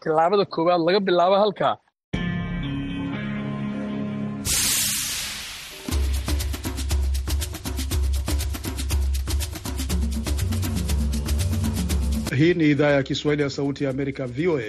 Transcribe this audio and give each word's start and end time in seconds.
tilaabada 0.00 0.44
koowaad 0.44 0.80
laga 0.86 1.00
bilaabo 1.00 1.36
halkaa 1.36 1.76
Hii 12.38 12.54
ni 12.54 12.70
idhaa 12.70 12.90
ya 12.90 13.02
Kiswahili 13.02 13.42
ya 13.42 13.50
Sauti 13.50 13.84
ya 13.84 13.90
Amerika, 13.90 14.26
VOA. 14.26 14.62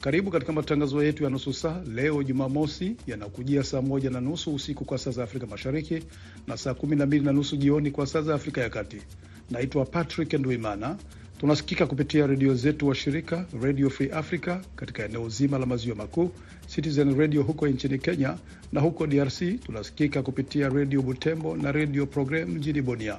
Karibu 0.00 0.30
katika 0.30 0.52
matangazo 0.52 1.04
yetu 1.04 1.24
ya 1.24 1.30
nusu 1.30 1.52
saa 1.52 1.80
leo 1.94 2.22
Jumamosi, 2.22 2.96
yanakujia 3.06 3.62
saa 3.62 3.82
moja 3.82 4.10
na 4.10 4.20
nusu 4.20 4.54
usiku 4.54 4.84
kwa 4.84 4.98
saa 4.98 5.10
za 5.10 5.22
Afrika 5.22 5.46
Mashariki 5.46 6.02
na 6.46 6.56
saa 6.56 6.74
kumi 6.74 6.96
na 6.96 7.06
mbili 7.06 7.24
na 7.24 7.32
nusu 7.32 7.56
jioni 7.56 7.90
kwa 7.90 8.06
saa 8.06 8.20
za 8.22 8.34
Afrika 8.34 8.60
ya 8.60 8.70
Kati. 8.70 9.02
Naitwa 9.50 9.84
Patrick 9.84 10.32
Ndwimana. 10.32 10.96
Tunasikika 11.40 11.86
kupitia 11.86 12.26
redio 12.26 12.54
zetu 12.54 12.88
wa 12.88 12.94
shirika 12.94 13.44
Radio 13.62 13.90
Free 13.90 14.10
Africa 14.12 14.56
katika 14.76 15.04
eneo 15.04 15.28
zima 15.28 15.58
la 15.58 15.66
maziwa 15.66 15.96
makuu, 15.96 16.30
Citizen 16.74 17.18
Radio 17.18 17.42
huko 17.42 17.68
nchini 17.68 17.98
Kenya, 17.98 18.36
na 18.72 18.80
huko 18.80 19.06
DRC 19.06 19.42
tunasikika 19.66 20.22
kupitia 20.22 20.68
redio 20.68 21.02
Butembo 21.02 21.56
na 21.56 21.72
redio 21.72 22.06
Program 22.06 22.48
mjini 22.48 22.82
Bunia. 22.82 23.18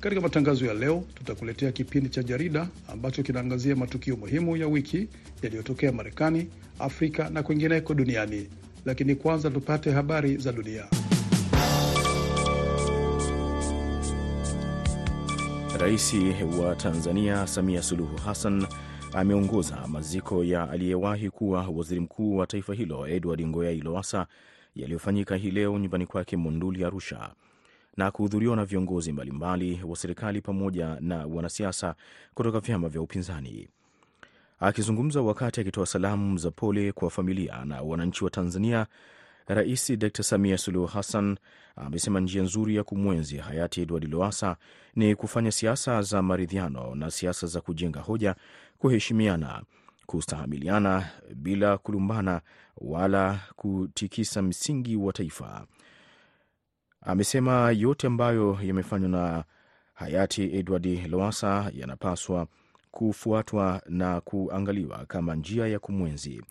Katika 0.00 0.20
matangazo 0.22 0.66
ya 0.66 0.74
leo 0.74 1.04
tutakuletea 1.14 1.72
kipindi 1.72 2.08
cha 2.08 2.22
jarida 2.22 2.68
ambacho 2.92 3.22
kinaangazia 3.22 3.76
matukio 3.76 4.16
muhimu 4.16 4.56
ya 4.56 4.68
wiki 4.68 5.08
yaliyotokea 5.42 5.92
Marekani, 5.92 6.48
Afrika 6.78 7.30
na 7.30 7.42
kwingineko 7.42 7.94
duniani. 7.94 8.48
Lakini 8.84 9.14
kwanza 9.14 9.50
tupate 9.50 9.90
habari 9.90 10.36
za 10.36 10.52
dunia. 10.52 10.84
Rais 15.80 16.14
wa 16.60 16.76
Tanzania 16.76 17.46
Samia 17.46 17.82
Suluhu 17.82 18.16
Hassan 18.16 18.66
ameongoza 19.12 19.86
maziko 19.88 20.44
ya 20.44 20.70
aliyewahi 20.70 21.30
kuwa 21.30 21.68
waziri 21.68 22.00
mkuu 22.00 22.36
wa 22.36 22.46
taifa 22.46 22.74
hilo 22.74 23.08
Edward 23.08 23.46
Ngoyai 23.46 23.80
Lowassa 23.80 24.26
yaliyofanyika 24.74 25.36
hii 25.36 25.50
leo 25.50 25.78
nyumbani 25.78 26.06
kwake 26.06 26.36
Monduli, 26.36 26.84
Arusha 26.84 27.30
na 27.96 28.10
kuhudhuriwa 28.10 28.56
na 28.56 28.64
viongozi 28.64 29.12
mbalimbali 29.12 29.80
wa 29.86 29.96
serikali 29.96 30.40
pamoja 30.40 30.96
na 31.00 31.26
wanasiasa 31.26 31.94
kutoka 32.34 32.60
vyama 32.60 32.88
vya 32.88 33.00
upinzani. 33.02 33.68
Akizungumza 34.60 35.22
wakati 35.22 35.60
akitoa 35.60 35.86
salamu 35.86 36.38
za 36.38 36.50
pole 36.50 36.92
kwa 36.92 37.10
familia 37.10 37.64
na 37.64 37.82
wananchi 37.82 38.24
wa 38.24 38.30
Tanzania, 38.30 38.86
Rais 39.46 39.92
Dr 39.98 40.22
Samia 40.22 40.58
Suluhu 40.58 40.86
Hassan 40.86 41.36
amesema 41.76 42.20
njia 42.20 42.42
nzuri 42.42 42.76
ya 42.76 42.84
kumwenzi 42.84 43.36
hayati 43.36 43.80
Edward 43.82 44.04
Lowassa 44.12 44.56
ni 44.96 45.14
kufanya 45.14 45.52
siasa 45.52 46.02
za 46.02 46.22
maridhiano 46.22 46.94
na 46.94 47.10
siasa 47.10 47.46
za 47.46 47.60
kujenga 47.60 48.00
hoja, 48.00 48.34
kuheshimiana, 48.78 49.62
kustahamiliana 50.06 51.08
bila 51.34 51.78
kulumbana 51.78 52.40
wala 52.76 53.40
kutikisa 53.56 54.42
msingi 54.42 54.96
wa 54.96 55.12
taifa. 55.12 55.66
Amesema 57.00 57.70
yote 57.70 58.06
ambayo 58.06 58.58
yamefanywa 58.62 59.08
na 59.08 59.44
hayati 59.94 60.42
Edward 60.56 60.86
Lowassa 61.10 61.70
yanapaswa 61.74 62.46
kufuatwa 62.90 63.82
na 63.88 64.20
kuangaliwa 64.20 65.06
kama 65.06 65.34
njia 65.34 65.66
ya 65.66 65.78
kumwenzi. 65.78 66.42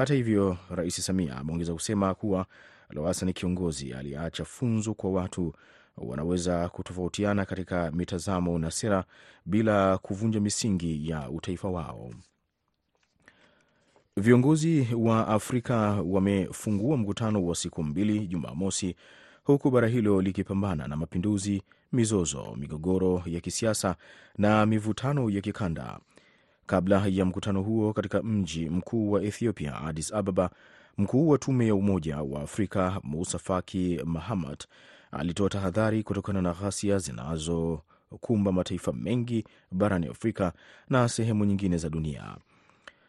Hata 0.00 0.14
hivyo, 0.14 0.56
Rais 0.70 1.06
Samia 1.06 1.36
ameongeza 1.36 1.74
kusema 1.74 2.14
kuwa 2.14 2.46
Lowassa 2.90 3.26
ni 3.26 3.32
kiongozi 3.32 3.92
aliyeacha 3.92 4.44
funzo 4.44 4.94
kwa 4.94 5.10
watu 5.10 5.54
wanaweza 5.96 6.68
kutofautiana 6.68 7.44
katika 7.44 7.90
mitazamo 7.90 8.58
na 8.58 8.70
sera 8.70 9.04
bila 9.46 9.98
kuvunja 9.98 10.40
misingi 10.40 11.08
ya 11.08 11.30
utaifa 11.30 11.68
wao. 11.68 12.10
Viongozi 14.16 14.88
wa 14.96 15.28
Afrika 15.28 15.76
wamefungua 16.06 16.96
mkutano 16.96 17.46
wa 17.46 17.54
siku 17.54 17.82
mbili 17.82 18.26
Jumamosi 18.26 18.96
huku 19.44 19.70
bara 19.70 19.88
hilo 19.88 20.22
likipambana 20.22 20.88
na 20.88 20.96
mapinduzi, 20.96 21.62
mizozo, 21.92 22.56
migogoro 22.56 23.22
ya 23.26 23.40
kisiasa 23.40 23.96
na 24.38 24.66
mivutano 24.66 25.30
ya 25.30 25.40
kikanda. 25.40 26.00
Kabla 26.70 27.06
ya 27.08 27.24
mkutano 27.24 27.62
huo 27.62 27.92
katika 27.92 28.22
mji 28.22 28.68
mkuu 28.70 29.10
wa 29.10 29.22
Ethiopia, 29.22 29.80
Addis 29.80 30.12
Ababa, 30.14 30.50
mkuu 30.98 31.28
wa 31.28 31.38
tume 31.38 31.66
ya 31.66 31.74
Umoja 31.74 32.16
wa 32.22 32.42
Afrika 32.42 33.00
Musa 33.02 33.38
Faki 33.38 34.00
Mahamat 34.04 34.64
alitoa 35.12 35.48
tahadhari 35.50 36.02
kutokana 36.02 36.42
na 36.42 36.52
ghasia 36.52 36.98
zinazokumba 36.98 38.52
mataifa 38.52 38.92
mengi 38.92 39.44
barani 39.72 40.06
Afrika 40.06 40.52
na 40.90 41.08
sehemu 41.08 41.44
nyingine 41.44 41.76
za 41.76 41.88
dunia. 41.90 42.36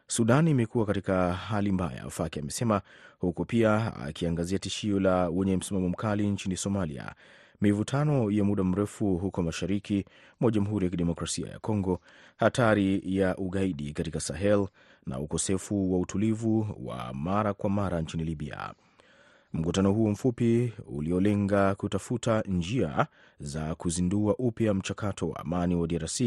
Sudan 0.08 0.48
imekuwa 0.48 0.86
katika 0.86 1.34
hali 1.34 1.72
mbaya, 1.72 2.10
Faki 2.10 2.40
amesema, 2.40 2.82
huku 3.20 3.46
pia 3.46 3.96
akiangazia 3.96 4.60
tishio 4.60 5.00
la 5.00 5.30
wenye 5.30 5.58
msimamo 5.58 5.90
mkali 5.90 6.28
nchini 6.28 6.58
Somalia, 6.58 7.16
mivutano 7.62 8.32
ya 8.32 8.44
muda 8.44 8.64
mrefu 8.64 9.18
huko 9.18 9.42
mashariki 9.44 10.06
mwa 10.40 10.52
Jamhuri 10.52 10.86
ya 10.86 10.90
Kidemokrasia 10.92 11.48
ya 11.50 11.60
Kongo, 11.60 12.00
hatari 12.38 13.02
ya 13.06 13.38
ugaidi 13.38 13.94
katika 13.94 14.20
Sahel 14.20 14.68
na 15.06 15.20
ukosefu 15.20 15.94
wa 15.94 16.00
utulivu 16.00 16.68
wa 16.86 17.14
mara 17.14 17.54
kwa 17.54 17.70
mara 17.70 18.02
nchini 18.02 18.24
Libya. 18.24 18.74
Mkutano 19.54 19.92
huo 19.94 20.10
mfupi 20.10 20.74
uliolenga 20.88 21.76
kutafuta 21.76 22.42
njia 22.42 23.08
za 23.40 23.76
kuzindua 23.76 24.36
upya 24.38 24.74
mchakato 24.74 25.30
wa 25.30 25.40
amani 25.40 25.76
wa 25.76 25.88
DRC 25.88 26.22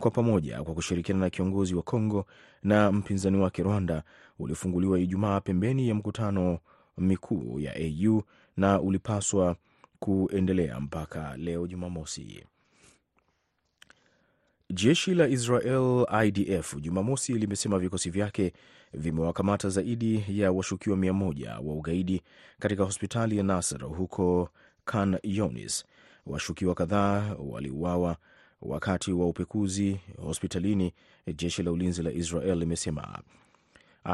kwa 0.00 0.10
pamoja 0.10 0.62
kwa 0.62 0.74
kushirikiana 0.74 1.20
na 1.20 1.30
kiongozi 1.30 1.74
wa 1.74 1.82
Kongo 1.82 2.26
na 2.62 2.92
mpinzani 2.92 3.38
wake 3.38 3.62
Rwanda 3.62 4.02
ulifunguliwa 4.38 4.98
Ijumaa 5.00 5.40
pembeni 5.40 5.88
ya 5.88 5.94
mkutano 5.94 6.58
mikuu 6.98 7.60
ya 7.60 7.74
AU 7.76 8.22
na 8.56 8.80
ulipaswa 8.80 9.56
kuendelea 10.00 10.80
mpaka 10.80 11.36
leo 11.36 11.66
Jumamosi. 11.66 12.44
Jeshi 14.70 15.14
la 15.14 15.28
Israel 15.28 16.06
IDF 16.26 16.76
Jumamosi 16.80 17.32
limesema 17.34 17.78
vikosi 17.78 18.10
vyake 18.10 18.52
vimewakamata 18.92 19.68
zaidi 19.68 20.24
ya 20.28 20.52
washukiwa 20.52 20.96
mia 20.96 21.12
moja 21.12 21.50
wa 21.54 21.74
ugaidi 21.74 22.22
katika 22.58 22.84
hospitali 22.84 23.36
ya 23.36 23.42
Nasser 23.42 23.80
huko 23.84 24.48
Khan 24.84 25.18
Younis. 25.22 25.84
Washukiwa 26.26 26.74
kadhaa 26.74 27.34
waliuawa 27.38 28.16
wakati 28.62 29.12
wa 29.12 29.26
upekuzi 29.28 30.00
hospitalini, 30.22 30.94
jeshi 31.36 31.62
la 31.62 31.72
ulinzi 31.72 32.02
la 32.02 32.12
Israel 32.12 32.58
limesema. 32.58 33.18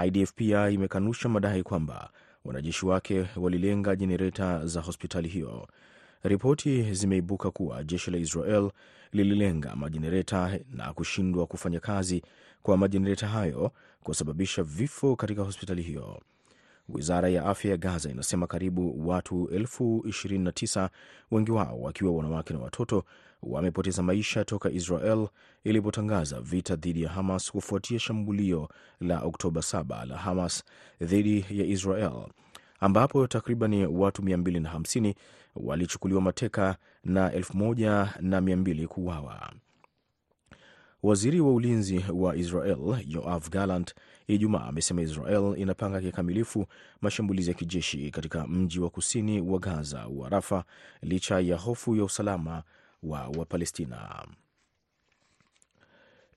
IDF 0.06 0.32
pia 0.32 0.70
imekanusha 0.70 1.28
madai 1.28 1.62
kwamba 1.62 2.10
wanajeshi 2.44 2.86
wake 2.86 3.26
walilenga 3.36 3.96
jenereta 3.96 4.66
za 4.66 4.80
hospitali 4.80 5.28
hiyo. 5.28 5.68
Ripoti 6.22 6.94
zimeibuka 6.94 7.50
kuwa 7.50 7.84
jeshi 7.84 8.10
la 8.10 8.18
Israel 8.18 8.70
lililenga 9.12 9.76
majenereta 9.76 10.58
na 10.70 10.92
kushindwa 10.92 11.46
kufanya 11.46 11.80
kazi 11.80 12.22
kwa 12.62 12.76
majenereta 12.76 13.26
hayo 13.28 13.72
kusababisha 14.02 14.62
vifo 14.62 15.16
katika 15.16 15.42
hospitali 15.42 15.82
hiyo. 15.82 16.20
Wizara 16.88 17.28
ya 17.28 17.44
afya 17.44 17.70
ya 17.70 17.76
Gaza 17.76 18.10
inasema 18.10 18.46
karibu 18.46 19.08
watu 19.08 19.48
elfu 19.48 20.04
29 20.08 20.88
wengi 21.30 21.50
wao 21.50 21.80
wakiwa 21.80 22.12
wanawake 22.12 22.54
na 22.54 22.60
watoto 22.60 23.04
wamepoteza 23.46 24.02
maisha 24.02 24.44
toka 24.44 24.70
Israel 24.70 25.28
ilipotangaza 25.64 26.40
vita 26.40 26.76
dhidi 26.76 27.02
ya 27.02 27.10
Hamas 27.10 27.50
kufuatia 27.52 27.98
shambulio 27.98 28.68
la 29.00 29.20
Oktoba 29.20 29.60
7 29.60 30.06
la 30.06 30.16
Hamas 30.18 30.64
dhidi 31.00 31.46
ya 31.50 31.64
Israel 31.66 32.26
ambapo 32.80 33.26
takriban 33.26 33.86
watu 33.86 34.22
250 34.22 35.14
walichukuliwa 35.56 36.20
mateka 36.20 36.76
na 37.04 37.30
1200 37.30 38.86
kuuawa. 38.86 39.52
Waziri 41.02 41.40
wa 41.40 41.54
ulinzi 41.54 42.04
wa 42.12 42.36
Israel 42.36 42.78
Yoav 43.06 43.48
Gallant 43.48 43.94
Ijumaa 44.26 44.64
amesema 44.66 45.02
Israel 45.02 45.54
inapanga 45.56 46.00
kikamilifu 46.00 46.66
mashambulizi 47.00 47.50
ya 47.50 47.54
kijeshi 47.56 48.10
katika 48.10 48.46
mji 48.46 48.80
wa 48.80 48.90
kusini 48.90 49.40
wa 49.40 49.58
Gaza 49.58 50.06
wa 50.06 50.28
Rafa 50.28 50.64
licha 51.02 51.40
ya 51.40 51.56
hofu 51.56 51.96
ya 51.96 52.04
usalama 52.04 52.62
wa 53.04 53.28
Wapalestina. 53.38 54.26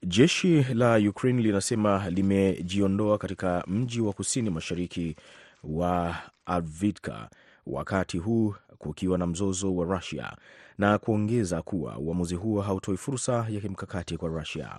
Jeshi 0.03 0.63
la 0.73 0.95
Ukraine 1.09 1.41
linasema 1.41 2.09
limejiondoa 2.09 3.17
katika 3.17 3.63
mji 3.67 4.01
wa 4.01 4.13
kusini 4.13 4.49
mashariki 4.49 5.15
wa 5.63 6.15
Avdiivka 6.45 7.29
wakati 7.65 8.17
huu 8.17 8.55
kukiwa 8.77 9.17
na 9.17 9.27
mzozo 9.27 9.75
wa 9.75 9.85
Rusia 9.95 10.37
na 10.77 10.97
kuongeza 10.97 11.61
kuwa 11.61 11.97
uamuzi 11.97 12.35
huo 12.35 12.61
hautoi 12.61 12.97
fursa 12.97 13.45
ya 13.49 13.61
kimkakati 13.61 14.17
kwa 14.17 14.29
Rusia. 14.29 14.69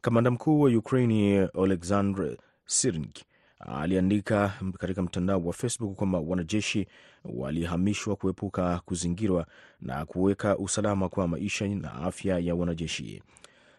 Kamanda 0.00 0.30
mkuu 0.30 0.60
wa 0.60 0.70
Ukraini 0.70 1.48
Oleksandr 1.54 2.36
Sirnik 2.66 3.24
aliandika 3.66 4.52
katika 4.78 5.02
mtandao 5.02 5.40
wa 5.44 5.52
Facebook 5.52 5.96
kwamba 5.96 6.18
wanajeshi 6.20 6.86
walihamishwa 7.24 8.16
kuepuka 8.16 8.80
kuzingirwa 8.84 9.46
na 9.80 10.04
kuweka 10.04 10.58
usalama 10.58 11.08
kwa 11.08 11.28
maisha 11.28 11.68
na 11.68 11.94
afya 11.94 12.38
ya 12.38 12.54
wanajeshi. 12.54 13.22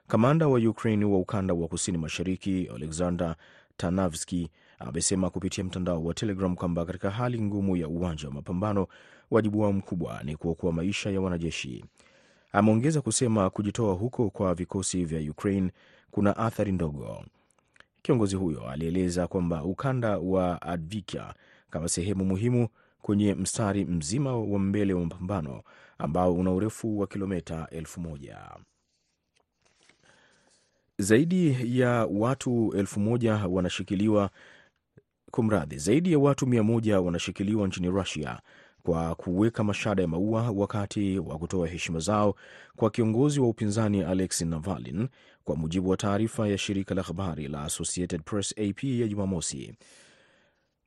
Kamanda 0.08 0.48
wa 0.48 0.60
Ukraine 0.60 1.06
wa 1.06 1.20
ukanda 1.20 1.54
wa 1.54 1.68
kusini 1.68 1.98
mashariki 1.98 2.70
Alexander 2.76 3.36
Tanavski 3.78 4.50
amesema 4.80 5.30
kupitia 5.30 5.64
mtandao 5.64 6.04
wa 6.04 6.14
Telegram 6.14 6.56
kwamba 6.56 6.86
katika 6.86 7.10
hali 7.12 7.42
ngumu 7.42 7.78
ya 7.78 7.88
uwanja 7.88 8.28
wa 8.28 8.34
mapambano, 8.34 8.88
wajibu 9.32 9.60
wao 9.60 9.74
mkubwa 9.74 10.22
ni 10.24 10.36
kuokoa 10.36 10.72
maisha 10.74 11.10
ya 11.10 11.22
wanajeshi. 11.22 11.86
Ameongeza 12.52 13.02
kusema 13.02 13.50
kujitoa 13.50 13.94
huko 13.94 14.30
kwa 14.30 14.54
vikosi 14.56 15.06
vya 15.06 15.32
Ukraine 15.32 15.72
kuna 16.12 16.38
athari 16.38 16.72
ndogo. 16.72 17.24
Kiongozi 18.04 18.36
huyo 18.36 18.70
alieleza 18.70 19.28
kwamba 19.28 19.64
ukanda 19.64 20.18
wa 20.18 20.62
Advikia 20.62 21.34
kama 21.70 21.90
sehemu 21.90 22.26
muhimu 22.26 22.68
kwenye 23.02 23.34
mstari 23.34 23.86
mzima 23.86 24.38
wa 24.38 24.60
mbele 24.60 24.94
wa 24.94 25.02
mapambano 25.02 25.64
ambao 25.98 26.34
una 26.34 26.52
urefu 26.52 27.00
wa 27.00 27.08
kilomita 27.08 27.68
elfu 27.72 28.00
moja. 28.02 28.38
Zaidi 30.98 31.58
ya 31.80 31.90
watu 32.12 32.74
elfu 32.78 33.00
moja 33.00 33.36
wanashikiliwa 33.48 34.30
kumradhi, 35.32 35.78
zaidi 35.78 36.12
ya 36.12 36.20
watu 36.20 36.48
mia 36.48 36.64
moja 36.64 37.02
wanashikiliwa 37.02 37.68
nchini 37.68 37.88
Russia 37.90 38.40
kwa 38.84 39.16
kuweka 39.16 39.64
mashada 39.64 40.02
ya 40.02 40.08
maua 40.08 40.52
wakati 40.52 41.20
wa 41.20 41.38
kutoa 41.38 41.68
heshima 41.68 42.00
zao 42.00 42.36
kwa 42.76 42.90
kiongozi 42.90 43.40
wa 43.40 43.48
upinzani 43.48 44.04
Alexei 44.04 44.48
Navalny, 44.48 45.08
kwa 45.44 45.56
mujibu 45.56 45.90
wa 45.90 45.98
taarifa 45.98 46.48
ya 46.48 46.58
shirika 46.58 46.96
la 46.96 47.02
habari 47.02 47.48
la 47.48 47.64
Associated 47.64 48.22
Press 48.24 48.56
AP 48.58 48.84
ya 48.84 49.08
Jumamosi. 49.08 49.74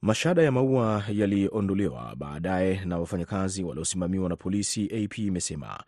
Mashada 0.03 0.43
ya 0.43 0.53
maua 0.53 1.05
yaliondolewa 1.13 2.17
baadaye 2.17 2.85
na 2.85 2.99
wafanyakazi 2.99 3.65
waliosimamiwa 3.65 4.29
na 4.29 4.37
polisi, 4.37 5.05
AP 5.05 5.19
imesema. 5.19 5.85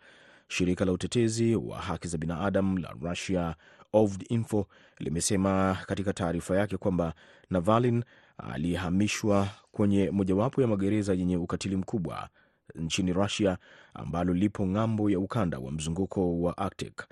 Shirika 0.47 0.85
la 0.85 0.91
utetezi 0.91 1.55
wa 1.55 1.77
haki 1.77 2.07
za 2.07 2.17
binadamu 2.17 2.77
la 2.77 2.93
Russia 3.01 3.55
OVD-Info 3.93 4.67
limesema 4.99 5.77
katika 5.87 6.13
taarifa 6.13 6.57
yake 6.57 6.77
kwamba 6.77 7.13
Navalny 7.49 8.03
alihamishwa 8.53 9.47
kwenye 9.71 10.11
mojawapo 10.11 10.61
ya 10.61 10.67
magereza 10.67 11.13
yenye 11.13 11.37
ukatili 11.37 11.75
mkubwa 11.75 12.29
nchini 12.75 13.13
Russia 13.13 13.57
ambalo 13.93 14.33
lipo 14.33 14.67
ng'ambo 14.67 15.09
ya 15.09 15.19
ukanda 15.19 15.59
wa 15.59 15.71
mzunguko 15.71 16.41
wa 16.41 16.57
Arctic. 16.57 17.03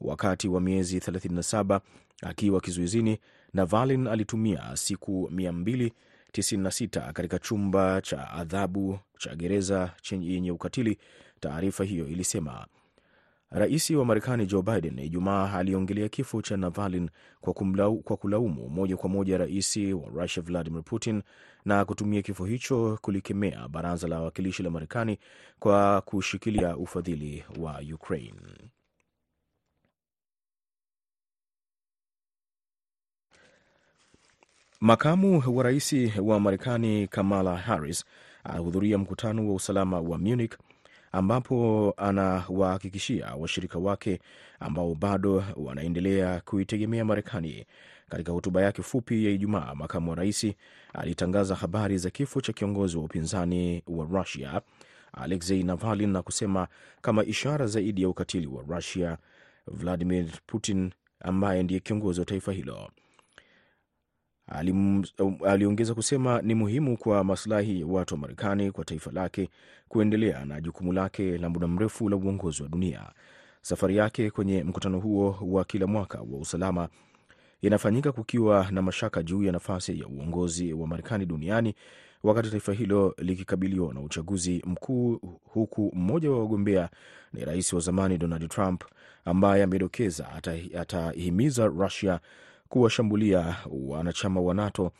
Wakati 0.00 0.48
wa 0.48 0.60
miezi 0.60 0.98
37 0.98 1.80
akiwa 2.22 2.60
kizuizini, 2.60 3.18
Navalny 3.52 4.08
alitumia 4.08 4.76
siku 4.76 5.30
296 5.34 7.12
katika 7.12 7.38
chumba 7.38 8.00
cha 8.02 8.30
adhabu 8.30 8.98
cha 9.18 9.34
gereza 9.34 9.90
yenye 10.10 10.50
ukatili, 10.50 10.98
taarifa 11.40 11.84
hiyo 11.84 12.08
ilisema. 12.08 12.66
Rais 13.56 13.90
wa 13.90 14.04
Marekani 14.04 14.46
Joe 14.46 14.62
Biden 14.62 14.98
Ijumaa 14.98 15.52
aliongelea 15.52 16.08
kifo 16.08 16.42
cha 16.42 16.56
Navalny 16.56 17.10
kwa, 17.40 17.52
kumlau, 17.52 17.96
kwa 17.98 18.16
kulaumu 18.16 18.68
moja 18.68 18.96
kwa 18.96 19.08
moja 19.08 19.38
rais 19.38 19.76
wa 19.76 20.08
Russia 20.22 20.42
Vladimir 20.42 20.82
Putin 20.82 21.22
na 21.64 21.84
kutumia 21.84 22.22
kifo 22.22 22.44
hicho 22.44 22.98
kulikemea 23.02 23.68
baraza 23.68 24.08
la 24.08 24.16
wawakilishi 24.18 24.62
la 24.62 24.70
Marekani 24.70 25.18
kwa 25.58 26.00
kushikilia 26.00 26.76
ufadhili 26.76 27.44
wa 27.58 27.80
Ukraine. 27.94 28.70
Makamu 34.80 35.42
wa 35.56 35.62
rais 35.62 35.94
wa 36.22 36.40
Marekani 36.40 37.08
Kamala 37.08 37.56
Harris 37.56 38.04
ahudhuria 38.44 38.98
mkutano 38.98 39.48
wa 39.48 39.54
usalama 39.54 40.00
wa 40.00 40.18
Munich 40.18 40.52
ambapo 41.18 41.94
anawahakikishia 41.96 43.34
washirika 43.34 43.78
wake 43.78 44.20
ambao 44.60 44.94
bado 44.94 45.44
wanaendelea 45.56 46.40
kuitegemea 46.44 47.04
Marekani. 47.04 47.66
Katika 48.08 48.32
hotuba 48.32 48.62
yake 48.62 48.82
fupi 48.82 49.24
ya 49.24 49.30
Ijumaa, 49.30 49.74
makamu 49.74 50.10
wa 50.10 50.16
rais 50.16 50.46
alitangaza 50.94 51.54
habari 51.54 51.98
za 51.98 52.10
kifo 52.10 52.40
cha 52.40 52.52
kiongozi 52.52 52.96
wa 52.96 53.04
upinzani 53.04 53.82
wa 53.86 54.06
Russia 54.06 54.60
Alexei 55.12 55.62
Navalny 55.62 56.06
na 56.06 56.22
kusema 56.22 56.68
kama 57.02 57.24
ishara 57.24 57.66
zaidi 57.66 58.02
ya 58.02 58.08
ukatili 58.08 58.46
wa 58.46 58.62
Rusia, 58.68 59.18
Vladimir 59.66 60.26
Putin 60.46 60.90
ambaye 61.20 61.62
ndiye 61.62 61.80
kiongozi 61.80 62.20
wa 62.20 62.26
taifa 62.26 62.52
hilo. 62.52 62.90
Aliongeza 65.46 65.94
kusema 65.94 66.42
ni 66.42 66.54
muhimu 66.54 66.96
kwa 66.96 67.24
maslahi 67.24 67.80
ya 67.80 67.86
watu 67.86 68.14
wa 68.14 68.20
Marekani 68.20 68.70
kwa 68.72 68.84
taifa 68.84 69.12
lake 69.12 69.48
kuendelea 69.88 70.44
na 70.44 70.60
jukumu 70.60 70.92
lake 70.92 71.38
la 71.38 71.48
muda 71.48 71.66
mrefu 71.68 72.08
la 72.08 72.16
uongozi 72.16 72.62
wa 72.62 72.68
dunia. 72.68 73.02
Safari 73.62 73.96
yake 73.96 74.30
kwenye 74.30 74.64
mkutano 74.64 74.98
huo 75.00 75.38
wa 75.42 75.64
kila 75.64 75.86
mwaka 75.86 76.18
wa 76.18 76.38
usalama 76.38 76.88
inafanyika 77.62 78.12
kukiwa 78.12 78.66
na 78.70 78.82
mashaka 78.82 79.22
juu 79.22 79.42
ya 79.42 79.52
nafasi 79.52 80.00
ya 80.00 80.06
uongozi 80.06 80.72
wa 80.72 80.86
Marekani 80.86 81.26
duniani 81.26 81.74
wakati 82.22 82.50
taifa 82.50 82.72
hilo 82.72 83.14
likikabiliwa 83.18 83.94
na 83.94 84.00
uchaguzi 84.00 84.62
mkuu, 84.66 85.20
huku 85.44 85.92
mmoja 85.94 86.30
wa 86.30 86.38
wagombea 86.38 86.88
ni 87.32 87.44
rais 87.44 87.72
wa 87.72 87.80
zamani 87.80 88.18
Donald 88.18 88.48
Trump 88.48 88.84
ambaye 89.24 89.62
amedokeza 89.62 90.28
atahimiza 90.78 91.66
Russia 91.66 92.20
kuwashambulia 92.74 93.56
wanachama 93.70 94.40
wa 94.40 94.54
NATO 94.54 94.92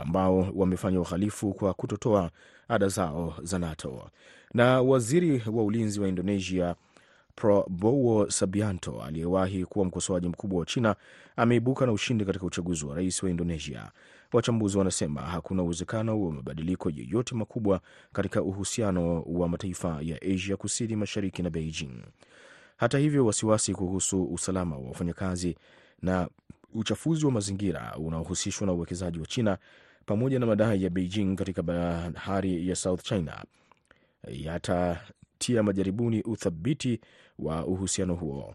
ambao 0.00 0.48
wamefanya 0.54 1.00
uhalifu 1.00 1.54
kwa 1.54 1.74
kutotoa 1.74 2.30
ada 2.68 2.88
zao 2.88 3.34
za 3.42 3.58
NATO. 3.58 4.10
Na 4.54 4.80
waziri 4.82 5.42
wa 5.52 5.64
ulinzi 5.64 6.00
wa 6.00 6.08
Indonesia 6.08 6.74
Prabowo 7.34 8.30
Subianto 8.30 9.02
aliyewahi 9.02 9.64
kuwa 9.64 9.84
mkosoaji 9.84 10.28
mkubwa 10.28 10.60
wa 10.60 10.66
China 10.66 10.96
ameibuka 11.36 11.86
na 11.86 11.92
ushindi 11.92 12.24
katika 12.24 12.46
uchaguzi 12.46 12.84
wa 12.86 12.94
rais 12.94 13.22
wa 13.22 13.30
Indonesia. 13.30 13.90
Wachambuzi 14.32 14.78
wanasema 14.78 15.20
hakuna 15.22 15.62
uwezekano 15.62 16.22
wa 16.22 16.32
mabadiliko 16.32 16.90
yoyote 16.90 17.34
makubwa 17.34 17.80
katika 18.12 18.42
uhusiano 18.42 19.22
wa 19.22 19.48
mataifa 19.48 19.98
ya 20.02 20.22
Asia 20.22 20.56
kusini 20.56 20.96
mashariki 20.96 21.42
na 21.42 21.50
Beijing. 21.50 22.02
Hata 22.76 22.98
hivyo, 22.98 23.26
wasiwasi 23.26 23.74
kuhusu 23.74 24.24
usalama 24.24 24.76
wa 24.76 24.88
wafanyakazi 24.88 25.56
na 26.02 26.28
uchafuzi 26.74 27.26
wa 27.26 27.32
mazingira 27.32 27.96
unaohusishwa 27.98 28.66
na 28.66 28.72
uwekezaji 28.72 29.18
wa 29.20 29.26
China 29.26 29.58
pamoja 30.06 30.38
na 30.38 30.46
madai 30.46 30.82
ya 30.82 30.90
Beijing 30.90 31.36
katika 31.36 31.62
bahari 31.62 32.68
ya 32.68 32.76
South 32.76 33.02
China 33.02 33.44
yatatia 34.28 35.62
majaribuni 35.62 36.22
uthabiti 36.22 37.00
wa 37.38 37.66
uhusiano 37.66 38.14
huo. 38.14 38.54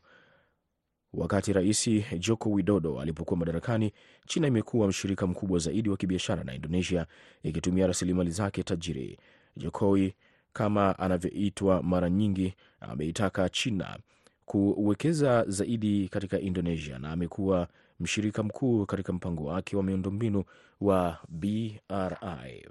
Wakati 1.14 1.54
Rais 1.54 1.90
Joko 2.20 2.52
Widodo 2.52 3.00
alipokuwa 3.02 3.38
madarakani, 3.40 3.94
China 4.28 4.48
imekuwa 4.48 4.88
mshirika 4.88 5.28
mkubwa 5.28 5.60
zaidi 5.60 5.90
wa 5.90 5.98
kibiashara 5.98 6.44
na 6.44 6.54
Indonesia, 6.56 7.06
ikitumia 7.44 7.88
rasilimali 7.88 8.32
zake 8.32 8.64
tajiri. 8.64 9.18
Jokowi, 9.58 10.14
kama 10.54 11.00
anavyoitwa 11.00 11.84
mara 11.84 12.10
nyingi, 12.10 12.54
ameitaka 12.80 13.50
China 13.50 13.98
kuwekeza 14.46 15.46
zaidi 15.48 16.10
katika 16.10 16.40
Indonesia 16.40 17.00
na 17.00 17.12
amekuwa 17.12 17.68
mshirika 18.00 18.44
mkuu 18.44 18.86
katika 18.86 19.14
mpango 19.14 19.44
wake 19.46 19.76
wa 19.78 19.84
miundombinu 19.84 20.44
wa 20.82 21.18
BRI. 21.30 22.68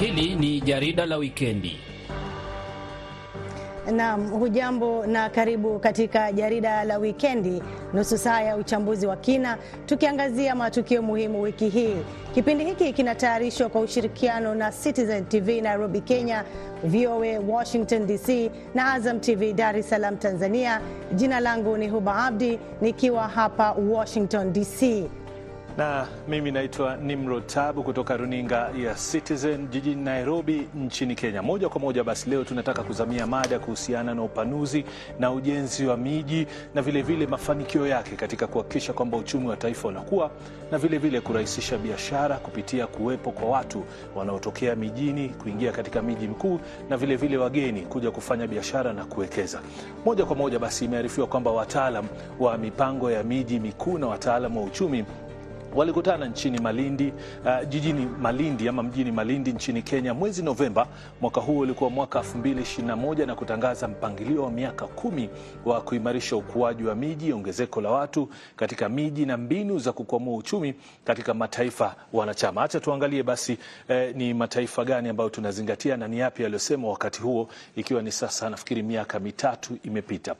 Hili 0.00 0.34
ni 0.36 0.60
jarida 0.60 1.06
la 1.06 1.16
wikendi. 1.16 1.80
Naam, 3.92 4.30
hujambo 4.30 5.06
na 5.06 5.30
karibu 5.30 5.78
katika 5.78 6.32
jarida 6.32 6.84
la 6.84 6.98
wikendi, 6.98 7.62
nusu 7.94 8.18
saa 8.18 8.40
ya 8.40 8.56
uchambuzi 8.56 9.06
wa 9.06 9.16
kina, 9.16 9.58
tukiangazia 9.86 10.54
matukio 10.54 11.02
muhimu 11.02 11.42
wiki 11.42 11.68
hii. 11.68 11.96
Kipindi 12.34 12.64
hiki 12.64 12.92
kinatayarishwa 12.92 13.68
kwa 13.68 13.80
ushirikiano 13.80 14.54
na 14.54 14.72
Citizen 14.72 15.24
TV 15.26 15.60
Nairobi, 15.60 16.00
Kenya, 16.00 16.44
VOA 16.84 17.38
Washington 17.48 18.06
DC 18.06 18.50
na 18.74 18.92
Azam 18.92 19.20
TV 19.20 19.52
Dar 19.52 19.76
es 19.76 19.88
Salaam, 19.88 20.16
Tanzania. 20.16 20.80
Jina 21.14 21.40
langu 21.40 21.76
ni 21.76 21.88
Huba 21.88 22.16
Abdi 22.26 22.58
nikiwa 22.80 23.28
hapa 23.28 23.72
Washington 23.72 24.52
DC. 24.52 25.08
Na 25.78 26.06
mimi 26.28 26.50
naitwa 26.50 26.96
Nimrod 26.96 27.46
Tabu 27.46 27.82
kutoka 27.82 28.16
runinga 28.16 28.70
ya 28.84 28.94
Citizen 28.94 29.68
jijini 29.68 30.02
Nairobi 30.04 30.68
nchini 30.74 31.14
Kenya. 31.14 31.42
Moja 31.42 31.68
kwa 31.68 31.80
moja 31.80 32.04
basi, 32.04 32.30
leo 32.30 32.44
tunataka 32.44 32.82
kuzamia 32.82 33.26
mada 33.26 33.58
kuhusiana 33.58 34.14
na 34.14 34.22
upanuzi 34.22 34.84
na 35.18 35.32
ujenzi 35.32 35.86
wa 35.86 35.96
miji 35.96 36.46
na 36.74 36.82
vilevile 36.82 37.16
vile 37.18 37.26
mafanikio 37.30 37.86
yake 37.86 38.16
katika 38.16 38.46
kuhakikisha 38.46 38.92
kwamba 38.92 39.16
uchumi 39.16 39.48
wa 39.48 39.56
taifa 39.56 39.88
unakuwa 39.88 40.30
na 40.70 40.78
vilevile 40.78 40.98
vile 40.98 41.20
kurahisisha 41.20 41.78
biashara 41.78 42.36
kupitia 42.36 42.86
kuwepo 42.86 43.30
kwa 43.32 43.48
watu 43.48 43.84
wanaotokea 44.16 44.76
mijini 44.76 45.28
kuingia 45.28 45.72
katika 45.72 46.02
miji 46.02 46.28
mikuu 46.28 46.60
na 46.90 46.96
vilevile 46.96 47.16
vile 47.28 47.36
wageni 47.42 47.80
kuja 47.80 48.10
kufanya 48.10 48.46
biashara 48.46 48.92
na 48.92 49.04
kuwekeza. 49.04 49.60
Moja 50.04 50.24
kwa 50.26 50.36
moja 50.36 50.58
basi, 50.58 50.84
imearifiwa 50.84 51.26
kwamba 51.26 51.50
wataalam 51.50 52.06
wa 52.40 52.58
mipango 52.58 53.10
ya 53.10 53.22
miji 53.22 53.60
mikuu 53.60 53.98
na 53.98 54.06
wataalam 54.06 54.56
wa 54.56 54.62
uchumi 54.62 55.04
walikutana 55.74 56.26
nchini 56.26 56.58
Malindi 56.58 57.12
uh, 57.44 57.68
jijini 57.68 58.06
Malindi 58.20 58.68
ama 58.68 58.82
mjini 58.82 59.12
Malindi 59.12 59.52
nchini 59.52 59.82
Kenya 59.82 60.14
mwezi 60.14 60.42
Novemba 60.42 60.86
mwaka 61.20 61.40
huu 61.40 61.58
ulikuwa 61.58 61.90
mwaka 61.90 62.18
2021 62.20 63.26
na 63.26 63.34
kutangaza 63.34 63.88
mpangilio 63.88 64.42
wa 64.44 64.50
miaka 64.50 64.86
kumi 64.86 65.28
wa 65.64 65.80
kuimarisha 65.80 66.36
ukuaji 66.36 66.84
wa 66.84 66.94
miji, 66.94 67.32
ongezeko 67.32 67.80
la 67.80 67.90
watu 67.90 68.28
katika 68.56 68.88
miji 68.88 69.26
na 69.26 69.36
mbinu 69.36 69.78
za 69.78 69.92
kukwamua 69.92 70.36
uchumi 70.36 70.74
katika 71.04 71.34
mataifa 71.34 71.94
wanachama. 72.12 72.62
Acha 72.62 72.80
tuangalie 72.80 73.22
basi 73.22 73.58
eh, 73.88 74.16
ni 74.16 74.34
mataifa 74.34 74.84
gani 74.84 75.08
ambayo 75.08 75.30
tunazingatia 75.30 75.96
na 75.96 76.08
ni 76.08 76.18
yapi 76.18 76.42
yaliyosema 76.42 76.88
wakati 76.88 77.20
huo, 77.22 77.48
ikiwa 77.76 78.02
ni 78.02 78.12
sasa 78.12 78.50
nafikiri 78.50 78.82
miaka 78.82 79.20
mitatu 79.20 79.78
imepita. 79.84 80.34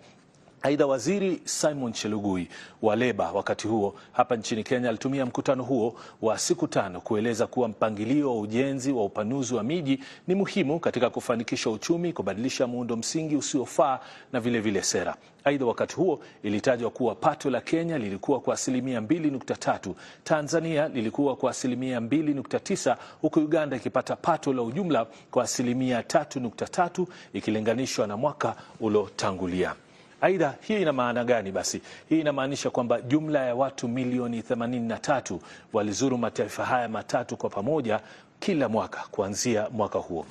Aidha, 0.62 0.87
waziri 0.87 1.41
Simon 1.45 1.93
Chelugui 1.93 2.49
wa 2.83 2.97
Leba 2.97 3.33
wakati 3.33 3.69
huo 3.69 3.95
hapa 4.12 4.37
nchini 4.37 4.65
Kenya 4.65 4.88
alitumia 4.88 5.27
mkutano 5.27 5.62
huo 5.62 5.95
wa 6.23 6.38
siku 6.38 6.69
tano 6.69 7.00
kueleza 7.00 7.47
kuwa 7.47 7.69
mpangilio 7.69 8.31
wa 8.35 8.41
ujenzi 8.41 8.93
wa 8.93 9.05
upanuzi 9.05 9.55
wa 9.55 9.62
miji 9.62 10.00
ni 10.27 10.35
muhimu 10.35 10.81
katika 10.81 11.11
kufanikisha 11.11 11.71
uchumi, 11.71 12.12
kubadilisha 12.12 12.67
muundo 12.67 12.97
msingi 12.97 13.37
usiofaa 13.37 13.99
na 14.33 14.41
vilevile 14.41 14.61
vile 14.61 14.83
sera. 14.83 15.17
Aidha, 15.45 15.67
wakati 15.67 15.97
huo 15.97 16.21
ilitajwa 16.43 16.91
kuwa 16.91 17.15
pato 17.15 17.50
la 17.50 17.61
Kenya 17.61 17.99
lilikuwa 17.99 18.41
kwa 18.41 18.55
asilimia 18.55 19.00
2.3, 19.00 19.93
Tanzania 20.25 20.88
lilikuwa 20.88 21.37
kwa 21.37 21.50
asilimia 21.50 22.00
2.9, 22.00 22.97
huku 23.21 23.38
Uganda 23.41 23.77
ikipata 23.77 24.17
pato 24.17 24.53
la 24.53 24.62
ujumla 24.62 25.07
kwa 25.31 25.43
asilimia 25.45 26.00
3.3 26.00 27.07
ikilinganishwa 27.33 28.07
na 28.07 28.17
mwaka 28.17 28.55
uliotangulia. 28.81 29.75
Aidha, 30.21 30.55
hii 30.61 30.83
ina 30.83 30.93
maana 30.93 31.25
gani? 31.25 31.53
Basi 31.53 31.81
hii 32.09 32.21
inamaanisha 32.21 32.71
kwamba 32.71 33.01
jumla 33.01 33.47
ya 33.47 33.55
watu 33.55 33.89
milioni 33.89 34.41
83 34.41 35.39
walizuru 35.73 36.19
mataifa 36.19 36.65
haya 36.65 36.89
matatu 36.89 37.37
kwa 37.37 37.51
pamoja 37.51 38.01
kila 38.41 38.69
mwaka 38.69 39.05
kuanzia 39.11 39.69
mwaka 39.71 39.99
huo. 39.99 40.27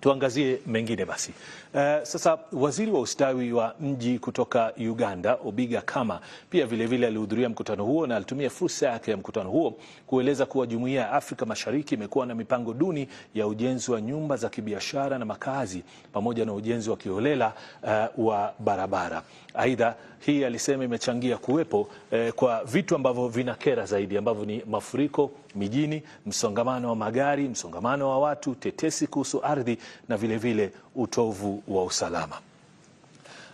Tuangazie 0.00 0.58
mengine 0.66 1.04
basi. 1.04 1.32
Uh, 1.74 1.80
sasa 2.02 2.38
waziri 2.52 2.90
wa 2.90 3.00
ustawi 3.00 3.52
wa 3.52 3.74
mji 3.80 4.18
kutoka 4.18 4.72
Uganda 4.90 5.38
Obiga 5.44 5.80
Kama 5.80 6.20
pia 6.50 6.66
vilevile 6.66 7.06
alihudhuria 7.06 7.48
mkutano 7.48 7.84
huo 7.84 8.06
na 8.06 8.16
alitumia 8.16 8.50
fursa 8.50 8.86
yake 8.88 9.10
ya 9.10 9.16
mkutano 9.16 9.50
huo 9.50 9.74
kueleza 10.06 10.46
kuwa 10.46 10.66
jumuiya 10.66 11.02
ya 11.02 11.12
Afrika 11.12 11.46
Mashariki 11.46 11.94
imekuwa 11.94 12.26
na 12.26 12.34
mipango 12.34 12.72
duni 12.74 13.08
ya 13.34 13.46
ujenzi 13.46 13.90
wa 13.92 14.00
nyumba 14.00 14.36
za 14.36 14.48
kibiashara 14.48 15.18
na 15.18 15.24
makazi 15.24 15.82
pamoja 16.12 16.44
na 16.44 16.52
ujenzi 16.54 16.90
wa 16.90 16.96
kiholela 16.96 17.52
uh, 18.16 18.26
wa 18.28 18.54
barabara. 18.58 19.22
Aidha, 19.54 19.94
hii 20.26 20.44
alisema 20.44 20.84
imechangia 20.84 21.36
kuwepo 21.38 21.88
eh, 22.10 22.32
kwa 22.32 22.64
vitu 22.64 22.94
ambavyo 22.94 23.28
vinakera 23.28 23.86
zaidi 23.86 24.16
ambavyo 24.16 24.44
ni 24.44 24.62
mafuriko 24.70 25.30
mijini, 25.54 26.02
msongamano 26.26 26.88
wa 26.88 26.96
magari, 26.96 27.48
msongamano 27.48 28.08
wa 28.10 28.18
watu, 28.18 28.54
tetesi 28.54 29.06
kuhusu 29.06 29.44
ardhi 29.44 29.78
na 30.08 30.16
vilevile 30.16 30.66
vile 30.66 30.72
utovu 30.94 31.62
wa 31.68 31.84
usalama. 31.84 32.36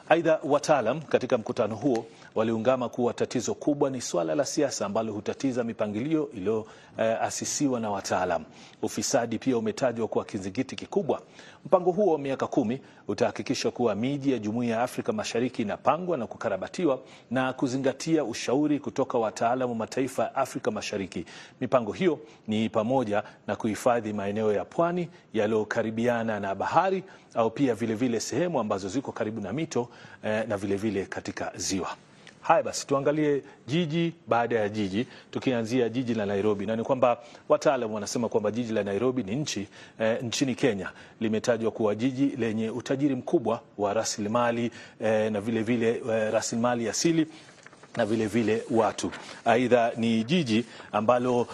Aidha, 0.08 0.40
wataalam 0.44 1.00
katika 1.00 1.38
mkutano 1.38 1.76
huo 1.76 2.06
waliungama 2.34 2.88
kuwa 2.88 3.14
tatizo 3.14 3.54
kubwa 3.54 3.90
ni 3.90 4.00
swala 4.00 4.34
la 4.34 4.44
siasa 4.44 4.86
ambalo 4.86 5.12
hutatiza 5.12 5.64
mipangilio 5.64 6.30
iliyoasisiwa 6.34 7.78
eh, 7.78 7.82
na 7.82 7.90
wataalam. 7.90 8.44
Ufisadi 8.82 9.38
pia 9.38 9.58
umetajwa 9.58 10.08
kuwa 10.08 10.24
kizingiti 10.24 10.76
kikubwa. 10.76 11.22
Mpango 11.66 11.90
huo 11.92 12.12
wa 12.12 12.18
miaka 12.18 12.46
kumi 12.46 12.80
utahakikisha 13.08 13.70
kuwa 13.70 13.94
miji 13.94 14.32
ya 14.32 14.38
Jumuiya 14.38 14.76
ya 14.76 14.82
Afrika 14.82 15.12
Mashariki 15.12 15.62
inapangwa 15.62 16.16
na 16.16 16.26
kukarabatiwa 16.26 17.00
na 17.30 17.52
kuzingatia 17.52 18.24
ushauri 18.24 18.78
kutoka 18.78 19.18
wataalamu 19.18 19.72
wa 19.72 19.78
mataifa 19.78 20.22
ya 20.22 20.34
Afrika 20.34 20.70
Mashariki. 20.70 21.24
Mipango 21.60 21.92
hiyo 21.92 22.18
ni 22.48 22.68
pamoja 22.68 23.22
na 23.46 23.56
kuhifadhi 23.56 24.12
maeneo 24.12 24.52
ya 24.52 24.64
pwani 24.64 25.08
yaliyokaribiana 25.32 26.40
na 26.40 26.54
bahari 26.54 27.04
au 27.34 27.50
pia 27.50 27.74
vilevile 27.74 28.08
vile 28.08 28.20
sehemu 28.20 28.60
ambazo 28.60 28.88
ziko 28.88 29.12
karibu 29.12 29.40
na 29.40 29.52
mito 29.52 29.88
eh, 30.24 30.44
na 30.48 30.56
vilevile 30.56 30.76
vile 30.92 31.06
katika 31.06 31.52
ziwa. 31.56 31.96
Haya 32.40 32.62
basi, 32.62 32.86
tuangalie 32.86 33.42
jiji 33.66 34.12
baada 34.28 34.58
ya 34.58 34.68
jiji, 34.68 35.06
tukianzia 35.30 35.88
jiji 35.88 36.14
la 36.14 36.26
Nairobi, 36.26 36.66
na 36.66 36.76
ni 36.76 36.82
kwamba 36.84 37.18
wataalam 37.48 37.92
wanasema 37.94 38.28
kwamba 38.28 38.50
jiji 38.50 38.72
la 38.72 38.82
Nairobi 38.84 39.22
ni 39.22 39.36
nchi 39.36 39.68
eh, 39.98 40.22
nchini 40.22 40.54
Kenya. 40.54 40.90
Limetajwa 41.20 41.70
kuwa 41.70 41.94
jiji 41.94 42.26
lenye 42.26 42.70
utajiri 42.70 43.14
mkubwa 43.14 43.60
wa 43.78 43.94
rasilimali 43.94 44.70
eh, 45.00 45.32
na 45.32 45.40
vilevile 45.40 45.92
vile, 45.92 46.16
eh, 46.26 46.32
rasilimali 46.32 46.88
asili 46.88 47.26
na 47.96 48.06
vile 48.06 48.26
vile 48.26 48.62
watu. 48.70 49.10
Aidha, 49.44 49.92
ni 49.96 50.24
jiji 50.24 50.64
ambalo 50.92 51.40
uh, 51.40 51.46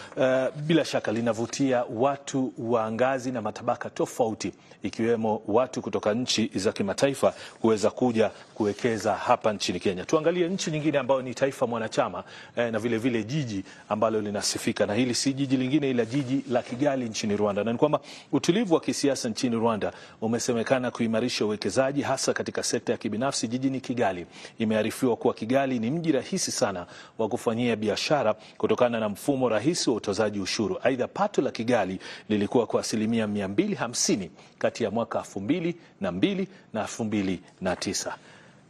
bila 0.66 0.84
shaka 0.84 1.12
linavutia 1.12 1.84
watu 1.94 2.52
wa 2.58 2.92
ngazi 2.92 3.32
na 3.32 3.42
matabaka 3.42 3.90
tofauti, 3.90 4.52
ikiwemo 4.82 5.42
watu 5.48 5.82
kutoka 5.82 6.14
nchi 6.14 6.50
za 6.54 6.72
kimataifa 6.72 7.34
kuweza 7.60 7.90
kuja 7.90 8.30
kuwekeza 8.54 9.14
hapa 9.14 9.52
nchini 9.52 9.80
Kenya. 9.80 10.04
Tuangalie 10.04 10.48
nchi 10.48 10.70
nyingine 10.70 10.98
ambayo 10.98 11.22
ni 11.22 11.34
taifa 11.34 11.66
mwanachama 11.66 12.24
eh, 12.56 12.72
na 12.72 12.78
vile 12.78 12.98
vile 12.98 13.24
jiji 13.24 13.64
ambalo 13.88 14.20
linasifika, 14.20 14.86
na 14.86 14.94
hili 14.94 15.14
si 15.14 15.32
jiji 15.32 15.56
lingine 15.56 15.90
ila 15.90 16.04
jiji 16.04 16.44
la 16.50 16.62
Kigali 16.62 17.04
nchini 17.08 17.36
Rwanda, 17.36 17.64
na 17.64 17.72
ni 17.72 17.78
kwamba 17.78 18.00
utulivu 18.32 18.74
wa 18.74 18.80
kisiasa 18.80 19.28
nchini 19.28 19.56
Rwanda 19.56 19.92
umesemekana 20.20 20.90
kuimarisha 20.90 21.44
uwekezaji 21.46 22.02
hasa 22.02 22.32
katika 22.32 22.62
sekta 22.62 22.92
ya 22.92 22.98
kibinafsi 22.98 23.48
jijini 23.48 23.80
Kigali. 23.80 24.26
Imearifiwa 24.58 25.16
kuwa 25.16 25.34
Kigali 25.34 25.78
ni 25.78 25.90
mji 25.90 26.12
rahisi 26.26 26.50
sana 26.50 26.86
wa 27.18 27.28
kufanyia 27.28 27.76
biashara 27.76 28.34
kutokana 28.58 29.00
na 29.00 29.08
mfumo 29.08 29.48
rahisi 29.48 29.90
wa 29.90 29.96
utozaji 29.96 30.40
ushuru. 30.40 30.78
Aidha, 30.82 31.08
pato 31.08 31.42
la 31.42 31.50
Kigali 31.50 31.98
lilikuwa 32.28 32.66
kwa 32.66 32.80
asilimia 32.80 33.26
250 33.26 34.28
kati 34.58 34.84
ya 34.84 34.90
mwaka 34.90 35.18
2002 35.18 36.46
na 36.72 36.82
2009. 36.84 38.12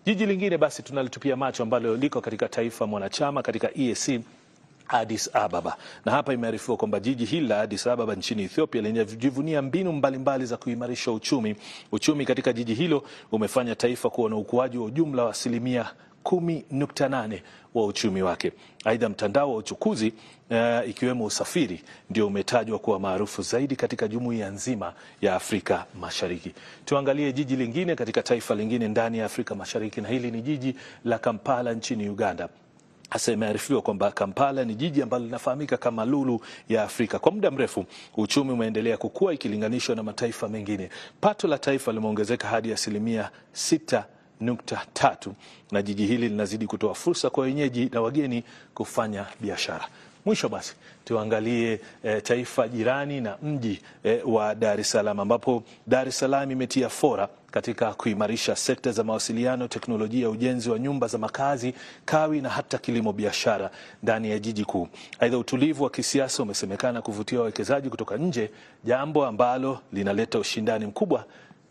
Jiji 0.07 0.27
lingine 0.27 0.59
basi 0.59 0.83
tunalitupia 0.83 1.37
macho 1.37 1.63
ambalo 1.63 1.97
liko 1.97 2.21
katika 2.21 2.49
taifa 2.49 2.87
mwanachama 2.87 3.43
katika 3.43 3.71
EAC 3.79 4.21
Addis 4.89 5.31
Ababa. 5.37 5.77
Na 6.05 6.13
hapa 6.13 6.33
imearifiwa 6.35 6.77
kwamba 6.77 7.01
jiji 7.01 7.25
hili 7.25 7.47
la 7.49 7.61
Addis 7.61 7.87
Ababa 7.87 8.15
nchini 8.15 8.43
Ethiopia 8.43 8.83
linajivunia 8.83 9.63
mbinu 9.63 9.93
mbalimbali 9.93 10.19
mbali 10.19 10.47
za 10.47 10.57
kuimarisha 10.57 11.13
uchumi. 11.13 11.57
Uchumi 11.93 12.25
katika 12.27 12.53
jiji 12.53 12.75
hilo 12.75 13.03
umefanya 13.33 13.75
taifa 13.75 14.11
kuwa 14.11 14.31
na 14.31 14.37
ukuaji 14.37 14.79
wa 14.79 14.85
ujumla 14.85 15.25
wa 15.25 15.31
asilimia 15.31 15.91
10.8 16.27 17.41
wa 17.75 17.87
uchumi 17.87 18.23
wake. 18.23 18.53
Aidha, 18.85 19.09
mtandao 19.09 19.51
wa 19.53 19.57
uchukuzi 19.57 20.13
uh, 20.51 20.89
ikiwemo 20.89 21.25
usafiri 21.25 21.83
ndio 22.11 22.27
umetajwa 22.27 22.79
kuwa 22.79 23.01
maarufu 23.01 23.43
zaidi 23.43 23.77
katika 23.77 24.09
jumuiya 24.09 24.51
nzima 24.51 24.93
ya 25.23 25.35
Afrika 25.35 25.85
Mashariki. 26.01 26.53
Tuangalie 26.85 27.33
jiji 27.33 27.57
lingine 27.57 27.95
katika 27.97 28.23
taifa 28.23 28.55
lingine 28.55 28.89
ndani 28.89 29.19
ya 29.19 29.25
Afrika 29.25 29.55
Mashariki, 29.55 30.01
na 30.01 30.09
hili 30.09 30.31
ni 30.31 30.43
jiji 30.43 30.75
la 31.05 31.19
Kampala 31.19 31.73
nchini 31.73 32.09
Uganda. 32.09 32.49
Hasa 33.11 33.33
imearifiwa 33.33 33.83
kwamba 33.83 34.11
Kampala 34.11 34.65
ni 34.65 34.75
jiji 34.75 35.03
ambalo 35.03 35.25
linafahamika 35.25 35.77
kama 35.77 36.05
lulu 36.05 36.41
ya 36.69 36.83
Afrika. 36.83 37.19
Kwa 37.19 37.33
muda 37.33 37.51
mrefu 37.51 37.85
uchumi 38.17 38.53
umeendelea 38.53 38.97
kukua 38.97 39.35
ikilinganishwa 39.35 39.97
na 39.97 40.03
mataifa 40.03 40.49
mengine. 40.49 40.91
Pato 41.21 41.49
la 41.49 41.59
taifa 41.59 41.93
limeongezeka 41.93 42.49
hadi 42.49 42.73
asilimia 42.73 43.31
sita 43.53 44.05
nukta 44.41 44.83
tatu 44.93 45.35
na 45.71 45.83
jiji 45.83 46.07
hili 46.07 46.29
linazidi 46.29 46.67
kutoa 46.67 46.95
fursa 46.95 47.31
kwa 47.31 47.45
wenyeji 47.45 47.91
na 47.93 48.01
wageni 48.01 48.45
kufanya 48.75 49.27
biashara. 49.41 49.89
Mwisho 50.25 50.49
basi 50.49 50.75
tuangalie 51.05 51.81
e, 52.05 52.21
taifa 52.21 52.69
jirani 52.69 53.21
na 53.21 53.37
mji 53.43 53.81
e, 54.05 54.21
wa 54.25 54.55
Dar 54.55 54.81
es 54.81 54.91
Salaam 54.91 55.21
ambapo 55.21 55.63
Dar 55.87 56.09
es 56.09 56.19
Salaam 56.19 56.51
imetia 56.51 56.89
fora 56.89 57.29
katika 57.51 57.95
kuimarisha 57.95 58.57
sekta 58.57 58.93
za 58.93 59.05
mawasiliano, 59.05 59.69
teknolojia, 59.69 60.31
ujenzi 60.31 60.71
wa 60.71 60.79
nyumba 60.79 61.07
za 61.07 61.19
makazi, 61.19 61.75
kawi 62.05 62.41
na 62.41 62.49
hata 62.49 62.79
kilimo 62.79 63.13
biashara 63.13 63.71
ndani 64.03 64.31
ya 64.31 64.39
jiji 64.39 64.65
kuu. 64.65 64.89
Aidha, 65.19 65.39
utulivu 65.39 65.85
wa 65.85 65.91
kisiasa 65.91 66.43
umesemekana 66.43 67.03
kuvutia 67.03 67.39
wawekezaji 67.39 67.91
kutoka 67.91 68.17
nje, 68.17 68.51
jambo 68.85 69.27
ambalo 69.27 69.81
linaleta 69.93 70.39
ushindani 70.39 70.87
mkubwa 70.87 71.25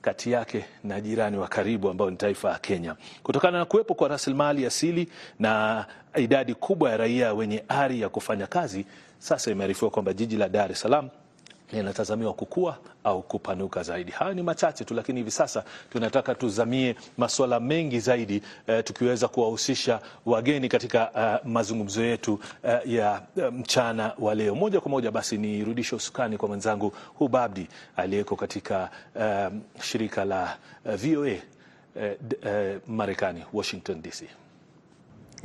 kati 0.06 0.32
yake 0.32 0.66
na 0.84 1.02
jirani 1.02 1.38
wa 1.38 1.48
karibu 1.48 1.90
ambao 1.90 2.10
ni 2.12 2.18
taifa 2.18 2.50
la 2.50 2.60
Kenya. 2.60 2.96
Kutokana 3.24 3.58
na 3.58 3.66
kuwepo 3.66 3.94
kwa 3.94 4.08
rasilimali 4.08 4.66
asili 4.66 5.08
na 5.40 5.86
idadi 6.16 6.54
kubwa 6.54 6.90
ya 6.92 6.98
raia 6.98 7.34
wenye 7.34 7.64
ari 7.68 8.02
ya 8.02 8.10
kufanya 8.10 8.48
kazi, 8.48 8.86
sasa 9.20 9.52
imearifiwa 9.52 9.92
kwamba 9.92 10.14
jiji 10.14 10.38
la 10.38 10.50
Dar 10.50 10.72
es 10.72 10.80
Salaam 10.82 11.10
linatazamiwa 11.72 12.34
kukua 12.34 12.78
au 13.04 13.22
kupanuka 13.22 13.84
zaidi. 13.84 14.12
Hayo 14.12 14.34
ni 14.34 14.44
machache 14.44 14.84
tu, 14.86 14.94
lakini 14.94 15.20
hivi 15.20 15.32
sasa 15.32 15.64
tunataka 15.92 16.36
tuzamie 16.36 16.96
masuala 17.18 17.60
mengi 17.60 18.00
zaidi 18.00 18.42
eh, 18.68 18.84
tukiweza 18.84 19.28
kuwahusisha 19.28 20.00
wageni 20.26 20.70
katika 20.70 21.12
uh, 21.44 21.48
mazungumzo 21.52 22.04
yetu 22.04 22.34
uh, 22.64 22.92
ya 22.92 23.22
mchana 23.52 23.86
mchana 23.86 24.14
wa 24.20 24.36
leo. 24.36 24.56
Moja 24.56 24.80
kwa 24.82 24.92
moja 24.92 25.12
basi 25.12 25.38
nirudishe 25.38 25.96
usukani 25.96 26.38
kwa 26.38 26.48
mwenzangu 26.48 26.94
Hubabdi 27.14 27.68
aliyeko 27.98 28.36
katika 28.36 28.90
um, 29.16 29.62
shirika 29.82 30.26
la 30.26 30.58
uh, 30.86 30.94
VOA 30.96 31.32
uh, 31.32 32.04
uh, 32.46 32.90
Marekani, 32.90 33.44
Washington 33.54 34.02
DC. 34.02 34.45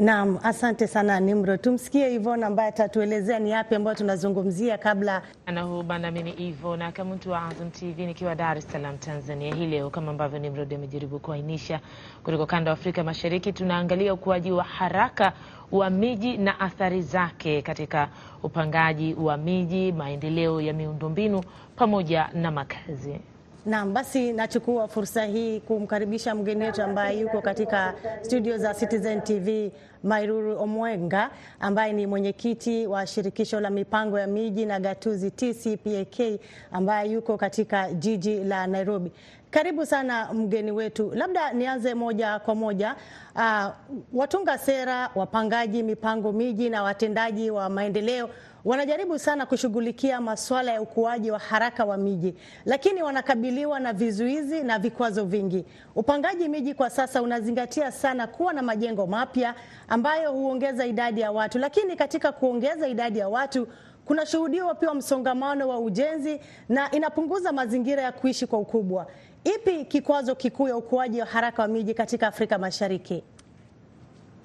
Naam, 0.01 0.39
asante 0.43 0.87
sana 0.87 1.21
Nimro. 1.21 1.57
Tumsikie 1.57 2.15
Ivona 2.15 2.47
ambaye 2.47 2.69
atatuelezea 2.69 3.39
ni 3.39 3.51
yapi 3.51 3.75
ambayo 3.75 3.97
tunazungumzia 3.97 4.79
kabla. 4.79 5.23
Anahubana, 5.47 6.11
mimi 6.11 6.31
Ivo 6.31 6.77
na 6.77 6.93
kama 6.93 7.15
mtu 7.15 7.31
wa 7.31 7.43
Azam 7.43 7.71
TV 7.71 8.07
nikiwa 8.07 8.35
Dar 8.35 8.59
es 8.59 8.69
Salaam 8.73 8.99
Tanzania. 8.99 9.55
Hii 9.55 9.67
leo 9.67 9.91
kama 9.91 10.11
ambavyo 10.11 10.39
Nimrod 10.39 10.75
amejaribu 10.75 11.19
kuainisha 11.19 11.81
kutoka 12.25 12.45
ukanda 12.45 12.71
wa 12.71 12.73
Afrika 12.79 13.05
Mashariki, 13.05 13.53
tunaangalia 13.53 14.15
ukuaji 14.15 14.53
wa 14.53 14.65
haraka 14.65 15.33
wa 15.73 15.91
miji 15.91 16.37
na 16.37 16.61
athari 16.61 17.03
zake 17.03 17.63
katika 17.63 18.09
upangaji 18.43 19.15
wa 19.15 19.37
miji, 19.37 19.93
maendeleo 19.93 20.61
ya 20.61 20.73
miundombinu 20.73 21.43
pamoja 21.77 22.29
na 22.35 22.51
makazi. 22.51 23.21
Naam, 23.67 23.93
basi 23.93 24.33
nachukua 24.33 24.89
fursa 24.89 25.25
hii 25.25 25.61
kumkaribisha 25.61 26.35
mgeni 26.35 26.65
wetu 26.65 26.83
ambaye 26.83 27.21
yuko 27.21 27.41
katika 27.43 27.95
studio 28.23 28.59
za 28.59 28.75
Citizen 28.75 29.21
TV, 29.23 29.71
Mairuru 30.05 30.61
Omwenga 30.63 31.31
ambaye 31.61 31.93
ni 31.93 32.07
mwenyekiti 32.07 32.87
wa 32.87 33.07
shirikisho 33.07 33.61
la 33.61 33.71
mipango 33.71 34.19
ya 34.19 34.27
miji 34.27 34.67
na 34.67 34.81
gatuzi 34.81 35.31
TCPAK 35.31 36.41
ambaye 36.73 37.11
yuko 37.13 37.37
katika 37.37 37.93
jiji 37.93 38.45
la 38.45 38.67
Nairobi. 38.67 39.13
Karibu 39.51 39.87
sana 39.87 40.33
mgeni 40.33 40.73
wetu. 40.73 41.13
Labda 41.15 41.53
nianze 41.53 41.95
moja 41.95 42.39
kwa 42.39 42.55
moja. 42.55 42.97
Uh, 43.37 43.67
watunga 44.13 44.59
sera, 44.59 45.11
wapangaji 45.15 45.83
mipango 45.83 46.33
miji 46.33 46.71
na 46.71 46.83
watendaji 46.83 47.51
wa 47.51 47.69
maendeleo 47.69 48.31
wanajaribu 48.65 49.19
sana 49.19 49.47
kushughulikia 49.47 50.21
masuala 50.21 50.73
ya 50.73 50.83
ukuaji 50.83 51.31
wa 51.31 51.39
haraka 51.39 51.85
wa 51.85 51.97
miji, 51.97 52.35
lakini 52.65 53.03
wanakabiliwa 53.03 53.81
na 53.81 53.93
vizuizi 53.93 54.63
na 54.63 54.79
vikwazo 54.79 55.25
vingi. 55.25 55.65
Upangaji 55.95 56.49
miji 56.49 56.75
kwa 56.75 56.91
sasa 56.91 57.23
unazingatia 57.23 57.93
sana 57.93 58.27
kuwa 58.27 58.53
na 58.53 58.63
majengo 58.63 59.07
mapya 59.07 59.55
ambayo 59.89 60.33
huongeza 60.33 60.87
idadi 60.87 61.21
ya 61.21 61.33
watu, 61.33 61.59
lakini 61.59 61.97
katika 61.97 62.33
kuongeza 62.33 62.89
idadi 62.89 63.19
ya 63.19 63.29
watu 63.29 63.69
kunashuhudiwa 64.05 64.75
pia 64.75 64.95
msongamano 64.95 65.69
wa 65.69 65.79
ujenzi 65.79 66.41
na 66.69 66.91
inapunguza 66.91 67.53
mazingira 67.53 68.03
ya 68.03 68.13
kuishi 68.13 68.47
kwa 68.47 68.59
ukubwa. 68.59 69.07
Ipi 69.45 69.85
kikwazo 69.85 70.35
kikuu 70.35 70.69
ya 70.69 70.77
ukuaji 70.77 71.21
wa 71.21 71.27
haraka 71.27 71.63
wa 71.63 71.69
miji 71.69 71.95
katika 71.95 72.27
Afrika 72.29 72.59
Mashariki? 72.59 73.23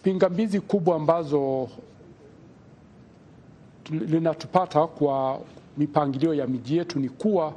Pingamizi 0.03 0.59
kubwa 0.59 0.95
ambazo 0.95 1.69
linatupata 3.89 4.87
kwa 4.87 5.39
mipangilio 5.77 6.33
ya 6.33 6.47
miji 6.47 6.77
yetu 6.77 6.99
ni 6.99 7.09
kuwa 7.09 7.53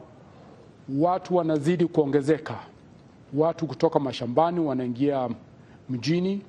watu 0.98 1.36
wanazidi 1.36 1.86
kuongezeka. 1.86 2.54
Watu 3.34 3.66
kutoka 3.66 3.98
mashambani 3.98 4.60
wanaingia 4.60 5.28
mjini. 5.90 6.40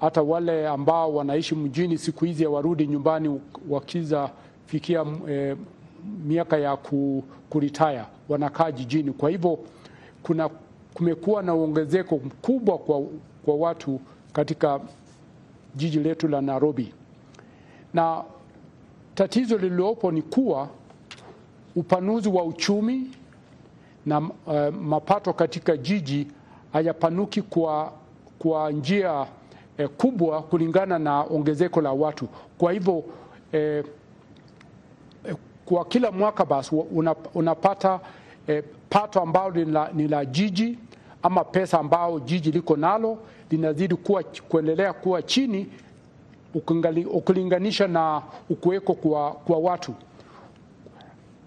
Hata 0.00 0.22
wale 0.22 0.68
ambao 0.68 1.14
wanaishi 1.14 1.54
mjini 1.54 1.98
siku 1.98 2.24
hizi 2.24 2.44
hawarudi 2.44 2.86
nyumbani 2.86 3.40
wakiza 3.68 4.30
fikia 4.66 5.04
e, 5.28 5.56
miaka 6.26 6.58
ya 6.58 6.76
kuritaya, 7.50 8.06
wanakaa 8.28 8.70
jijini. 8.72 9.12
Kwa 9.12 9.30
hivyo 9.30 9.58
kuna 10.22 10.50
kumekuwa 10.94 11.42
na 11.42 11.54
uongezeko 11.54 12.16
mkubwa 12.24 12.78
kwa, 12.78 13.02
kwa 13.44 13.54
watu 13.56 14.00
katika 14.32 14.80
jiji 15.76 15.98
letu 16.00 16.28
la 16.28 16.40
Nairobi 16.40 16.92
na 17.94 18.24
tatizo 19.14 19.56
lililopo 19.58 20.10
ni 20.12 20.22
kuwa 20.22 20.68
upanuzi 21.76 22.28
wa 22.28 22.44
uchumi 22.44 23.10
na 24.06 24.18
uh, 24.20 24.74
mapato 24.82 25.32
katika 25.32 25.76
jiji 25.76 26.26
hayapanuki 26.72 27.42
kwa, 27.42 27.92
kwa 28.38 28.72
njia 28.72 29.26
eh, 29.78 29.88
kubwa 29.88 30.42
kulingana 30.42 30.98
na 30.98 31.20
ongezeko 31.22 31.80
la 31.80 31.92
watu. 31.92 32.28
Kwa 32.58 32.72
hivyo 32.72 33.04
eh, 33.52 33.84
kwa 35.64 35.84
kila 35.84 36.10
mwaka 36.10 36.44
basi 36.44 36.76
unapata 37.34 38.00
eh, 38.46 38.64
pato 38.90 39.20
ambalo 39.20 39.64
ni 39.94 40.08
la 40.08 40.24
jiji 40.24 40.78
ama 41.22 41.44
pesa 41.44 41.78
ambao 41.80 42.20
jiji 42.20 42.50
liko 42.50 42.76
nalo 42.76 43.18
linazidi 43.50 43.94
kuwa 43.94 44.22
kuendelea 44.48 44.92
kuwa 44.92 45.22
chini 45.22 45.66
ukilinganisha 47.12 47.88
na 47.88 48.22
ukuweko 48.50 48.94
kwa, 48.94 49.32
kwa 49.32 49.58
watu. 49.58 49.94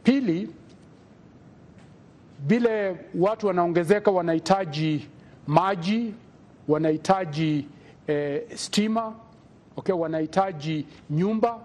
Pili, 0.03 0.49
vile 2.39 2.95
watu 3.19 3.47
wanaongezeka, 3.47 4.11
wanahitaji 4.11 5.07
maji, 5.47 6.13
wanahitaji 6.67 7.65
eh, 8.07 8.41
stima 8.55 9.13
okay, 9.77 9.95
wanahitaji 9.95 10.85
nyumba, 11.09 11.59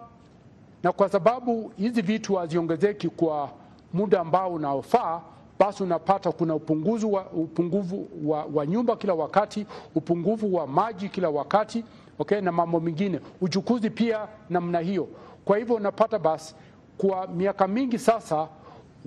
na 0.82 0.92
kwa 0.92 1.08
sababu 1.08 1.72
hizi 1.76 2.02
vitu 2.02 2.34
haziongezeki 2.34 3.08
kwa 3.08 3.50
muda 3.92 4.20
ambao 4.20 4.52
unaofaa, 4.54 5.20
basi 5.58 5.82
unapata 5.82 6.32
kuna 6.32 6.54
upungufu 6.54 7.12
wa, 7.12 7.26
upungufu 7.30 8.08
wa, 8.24 8.44
wa 8.44 8.66
nyumba 8.66 8.96
kila 8.96 9.14
wakati, 9.14 9.66
upungufu 9.94 10.54
wa 10.54 10.66
maji 10.66 11.08
kila 11.08 11.28
wakati 11.30 11.84
okay, 12.22 12.40
na 12.40 12.52
mambo 12.52 12.80
mengine, 12.80 13.20
uchukuzi 13.40 13.90
pia 13.90 14.28
namna 14.50 14.78
hiyo. 14.78 15.08
Kwa 15.44 15.58
hivyo 15.58 15.74
unapata 15.76 16.18
basi, 16.18 16.54
kwa 16.98 17.26
miaka 17.26 17.68
mingi 17.68 17.98
sasa 17.98 18.48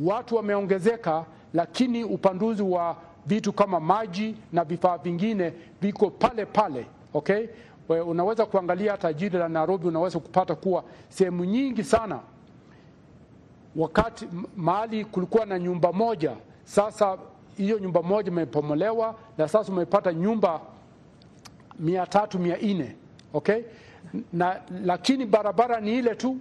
watu 0.03 0.35
wameongezeka, 0.35 1.25
lakini 1.53 2.03
upanduzi 2.03 2.63
wa 2.63 2.95
vitu 3.25 3.53
kama 3.53 3.79
maji 3.79 4.35
na 4.53 4.63
vifaa 4.63 4.97
vingine 4.97 5.53
viko 5.81 6.09
pale 6.09 6.45
pale 6.45 6.85
okay. 7.13 7.47
We, 7.89 8.01
unaweza 8.01 8.45
kuangalia 8.45 8.91
hata 8.91 9.13
jiji 9.13 9.37
la 9.37 9.49
Nairobi, 9.49 9.87
unaweza 9.87 10.19
kupata 10.19 10.55
kuwa 10.55 10.83
sehemu 11.09 11.45
nyingi 11.45 11.83
sana, 11.83 12.19
wakati 13.75 14.27
mahali 14.57 15.05
kulikuwa 15.05 15.45
na 15.45 15.59
nyumba 15.59 15.91
moja, 15.93 16.31
sasa 16.63 17.17
hiyo 17.57 17.79
nyumba 17.79 18.01
moja 18.01 18.31
imepomolewa 18.31 19.15
na 19.37 19.47
sasa 19.47 19.71
umepata 19.71 20.13
nyumba 20.13 20.61
mia 21.79 22.07
tatu 22.07 22.39
mia 22.39 22.57
nne 22.57 22.95
okay? 23.35 23.61
na 24.33 24.61
lakini 24.85 25.25
barabara 25.25 25.79
ni 25.81 25.97
ile 25.97 26.15
tu 26.15 26.37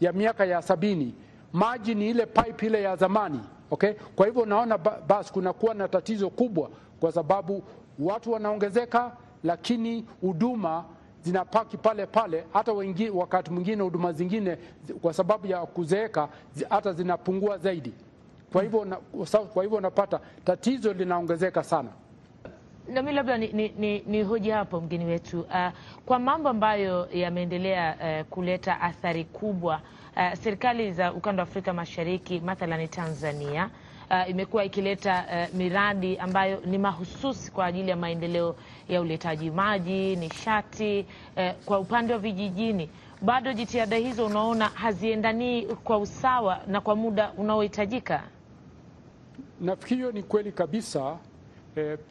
ya 0.00 0.12
miaka 0.12 0.44
ya 0.44 0.62
sabini, 0.62 1.14
maji 1.52 1.94
ni 1.94 2.10
ile 2.10 2.26
pipe 2.26 2.66
ile 2.66 2.82
ya 2.82 2.96
zamani 2.96 3.40
okay? 3.70 3.92
Kwa 4.16 4.26
hivyo 4.26 4.46
naona 4.46 4.78
basi 5.08 5.32
kunakuwa 5.32 5.74
na 5.74 5.88
tatizo 5.88 6.30
kubwa, 6.30 6.70
kwa 7.00 7.12
sababu 7.12 7.62
watu 7.98 8.32
wanaongezeka, 8.32 9.12
lakini 9.44 10.04
huduma 10.20 10.84
zinapaki 11.22 11.76
pale 11.76 12.06
pale. 12.06 12.44
Hata 12.52 12.72
wengi, 12.72 13.10
wakati 13.10 13.50
mwingine 13.50 13.82
huduma 13.82 14.12
zingine 14.12 14.56
kwa 15.02 15.12
sababu 15.12 15.46
ya 15.46 15.66
kuzeeka 15.66 16.28
hata 16.70 16.92
zinapungua 16.92 17.58
zaidi. 17.58 17.92
Kwa 18.52 18.62
hivyo 18.62 18.84
na, 18.84 18.96
kwa 19.54 19.62
hivyo 19.62 19.78
unapata 19.78 20.20
tatizo 20.44 20.92
linaongezeka 20.92 21.62
sana. 21.64 21.88
Nami 22.88 23.12
labda 23.12 23.36
ni, 23.38 23.48
ni, 23.52 23.68
ni, 23.78 24.02
ni 24.06 24.22
hoja 24.22 24.56
hapo 24.56 24.80
mgeni 24.80 25.04
wetu 25.04 25.40
uh, 25.40 25.68
kwa 26.06 26.18
mambo 26.18 26.48
ambayo 26.48 27.08
yameendelea 27.12 27.96
uh, 28.20 28.26
kuleta 28.26 28.80
athari 28.80 29.24
kubwa 29.24 29.80
uh, 30.16 30.32
serikali 30.34 30.92
za 30.92 31.12
ukanda 31.12 31.42
wa 31.42 31.48
Afrika 31.48 31.72
Mashariki 31.72 32.40
mathalani 32.40 32.88
Tanzania 32.88 33.70
uh, 34.10 34.30
imekuwa 34.30 34.64
ikileta 34.64 35.24
uh, 35.50 35.54
miradi 35.58 36.18
ambayo 36.18 36.60
ni 36.66 36.78
mahususi 36.78 37.52
kwa 37.52 37.66
ajili 37.66 37.90
ya 37.90 37.96
maendeleo 37.96 38.56
ya 38.88 39.00
uletaji 39.00 39.50
maji, 39.50 40.16
nishati 40.16 41.06
uh, 41.36 41.50
kwa 41.64 41.78
upande 41.78 42.12
wa 42.12 42.18
vijijini. 42.18 42.90
Bado 43.22 43.52
jitihada 43.52 43.96
hizo 43.96 44.26
unaona 44.26 44.68
haziendanii 44.68 45.62
kwa 45.62 45.98
usawa 45.98 46.60
na 46.66 46.80
kwa 46.80 46.96
muda 46.96 47.32
unaohitajika? 47.36 48.22
Nafikiri 49.60 49.96
hiyo 49.96 50.12
ni 50.12 50.22
kweli 50.22 50.52
kabisa. 50.52 51.16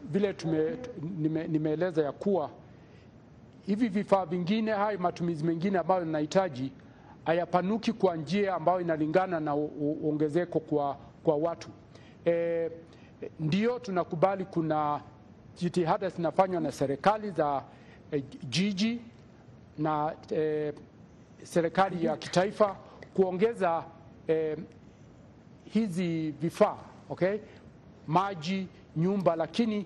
Vile 0.03 0.27
eh, 0.29 0.77
nime, 1.17 1.47
nimeeleza 1.47 2.03
ya 2.03 2.11
kuwa 2.11 2.49
hivi 3.65 3.87
vifaa 3.87 4.25
vingine 4.25 4.71
hayo 4.71 4.99
matumizi 4.99 5.43
mengine 5.43 5.77
ambayo 5.79 6.05
ninahitaji 6.05 6.71
hayapanuki 7.25 7.93
kwa 7.93 8.15
njia 8.15 8.55
ambayo 8.55 8.81
inalingana 8.81 9.39
na 9.39 9.53
ongezeko 10.03 10.59
kwa, 10.59 10.97
kwa 11.23 11.35
watu. 11.35 11.69
E, 12.25 12.69
ndio 13.39 13.79
tunakubali 13.79 14.45
kuna 14.45 15.01
jitihada 15.57 16.09
zinafanywa 16.09 16.61
na 16.61 16.71
serikali 16.71 17.31
za 17.31 17.63
eh, 18.11 18.23
jiji 18.49 19.01
na 19.77 20.13
eh, 20.31 20.73
serikali 21.43 22.05
ya 22.05 22.17
kitaifa 22.17 22.75
kuongeza 23.13 23.83
eh, 24.27 24.57
hizi 25.63 26.31
vifaa 26.31 26.77
okay, 27.09 27.37
maji, 28.07 28.67
nyumba, 28.97 29.35
lakini 29.35 29.85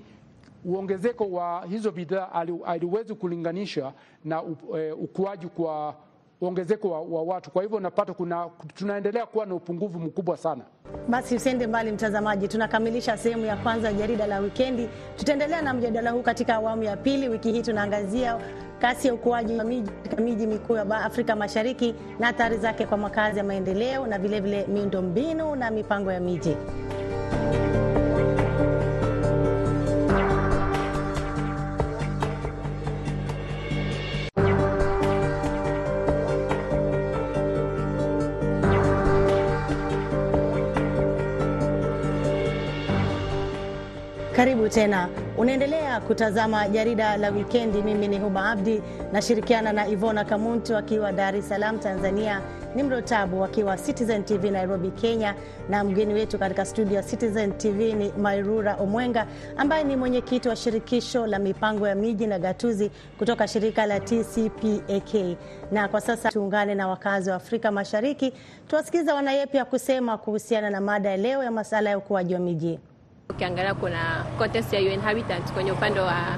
uongezeko 0.65 1.31
wa 1.31 1.65
hizo 1.69 1.91
bidhaa 1.91 2.27
haliwezi 2.65 3.13
kulinganisha 3.15 3.93
na 4.25 4.43
eh, 4.77 4.99
ukuaji 5.03 5.47
kwa 5.47 5.95
ongezeko 6.41 6.89
wa, 6.89 7.01
wa 7.01 7.23
watu. 7.23 7.51
Kwa 7.51 7.63
hivyo 7.63 7.79
napata 7.79 8.13
kuna 8.13 8.49
tunaendelea 8.75 9.25
kuwa 9.25 9.45
na 9.45 9.55
upungufu 9.55 9.99
mkubwa 9.99 10.37
sana. 10.37 10.61
Basi 11.09 11.35
usiende 11.35 11.67
mbali 11.67 11.91
mtazamaji, 11.91 12.47
tunakamilisha 12.47 13.17
sehemu 13.17 13.45
ya 13.45 13.57
kwanza 13.57 13.87
ya 13.87 13.93
jarida 13.93 14.27
la 14.27 14.39
wikendi. 14.39 14.89
Tutaendelea 15.17 15.61
na 15.61 15.73
mjadala 15.73 16.11
huu 16.11 16.21
katika 16.21 16.55
awamu 16.55 16.83
ya 16.83 16.97
pili. 16.97 17.29
Wiki 17.29 17.51
hii 17.51 17.61
tunaangazia 17.61 18.37
kasi 18.79 19.07
ya 19.07 19.13
ukuaji 19.13 19.57
wa 19.57 19.63
miji 19.63 19.91
katika 20.03 20.21
miji 20.21 20.47
mikuu 20.47 20.75
ya 20.75 20.81
Afrika 21.03 21.35
Mashariki 21.35 21.95
na 22.19 22.27
athari 22.27 22.57
zake 22.57 22.85
kwa 22.85 22.97
makazi 22.97 23.37
ya 23.37 23.43
maendeleo 23.43 24.07
na 24.07 24.19
vilevile 24.19 24.65
miundo 24.67 25.01
mbinu 25.01 25.55
na 25.55 25.71
mipango 25.71 26.11
ya 26.11 26.19
miji. 26.19 26.55
Karibu 44.41 44.69
tena, 44.69 45.09
unaendelea 45.37 45.99
kutazama 45.99 46.67
jarida 46.69 47.17
la 47.17 47.29
wikendi. 47.29 47.81
Mimi 47.81 48.07
ni 48.07 48.19
Huba 48.19 48.45
Abdi, 48.49 48.81
nashirikiana 49.13 49.73
na 49.73 49.87
Ivona 49.87 50.25
Kamuntu 50.25 50.77
akiwa 50.77 51.11
Dar 51.11 51.35
es 51.35 51.49
Salaam 51.49 51.79
Tanzania, 51.79 52.41
Nimro 52.75 53.01
Tabu 53.01 53.43
akiwa 53.43 53.77
Citizen 53.77 54.23
TV 54.23 54.51
Nairobi 54.51 54.91
Kenya, 54.91 55.35
na 55.69 55.83
mgeni 55.83 56.13
wetu 56.13 56.39
katika 56.39 56.65
studio 56.65 56.95
ya 56.95 57.03
Citizen 57.03 57.53
TV 57.57 57.93
ni 57.93 58.11
Mairura 58.11 58.75
Omwenga 58.75 59.27
ambaye 59.57 59.83
ni 59.83 59.95
mwenyekiti 59.95 60.49
wa 60.49 60.55
shirikisho 60.55 61.27
la 61.27 61.39
mipango 61.39 61.87
ya 61.87 61.95
miji 61.95 62.27
na 62.27 62.39
gatuzi 62.39 62.91
kutoka 63.17 63.47
shirika 63.47 63.85
la 63.85 63.99
TCPAK. 63.99 65.37
Na 65.71 65.87
kwa 65.87 66.01
sasa 66.01 66.29
tuungane 66.29 66.75
na 66.75 66.87
wakazi 66.87 67.29
wa 67.29 67.35
Afrika 67.35 67.71
Mashariki 67.71 68.33
tuwasikiza 68.67 69.15
wanayepi 69.15 69.57
ya 69.57 69.65
kusema 69.65 70.17
kuhusiana 70.17 70.69
na 70.69 70.81
mada 70.81 71.09
ya 71.09 71.17
leo 71.17 71.43
ya 71.43 71.51
masala 71.51 71.89
ya 71.89 71.97
ukuaji 71.97 72.33
wa 72.33 72.39
miji. 72.39 72.79
Ukiangalia 73.31 73.73
kuna 73.73 74.25
contest 74.37 74.73
ya 74.73 74.79
UN 74.81 75.01
Habitat 75.01 75.51
kwenye 75.53 75.71
upande 75.71 75.99
wa 75.99 76.37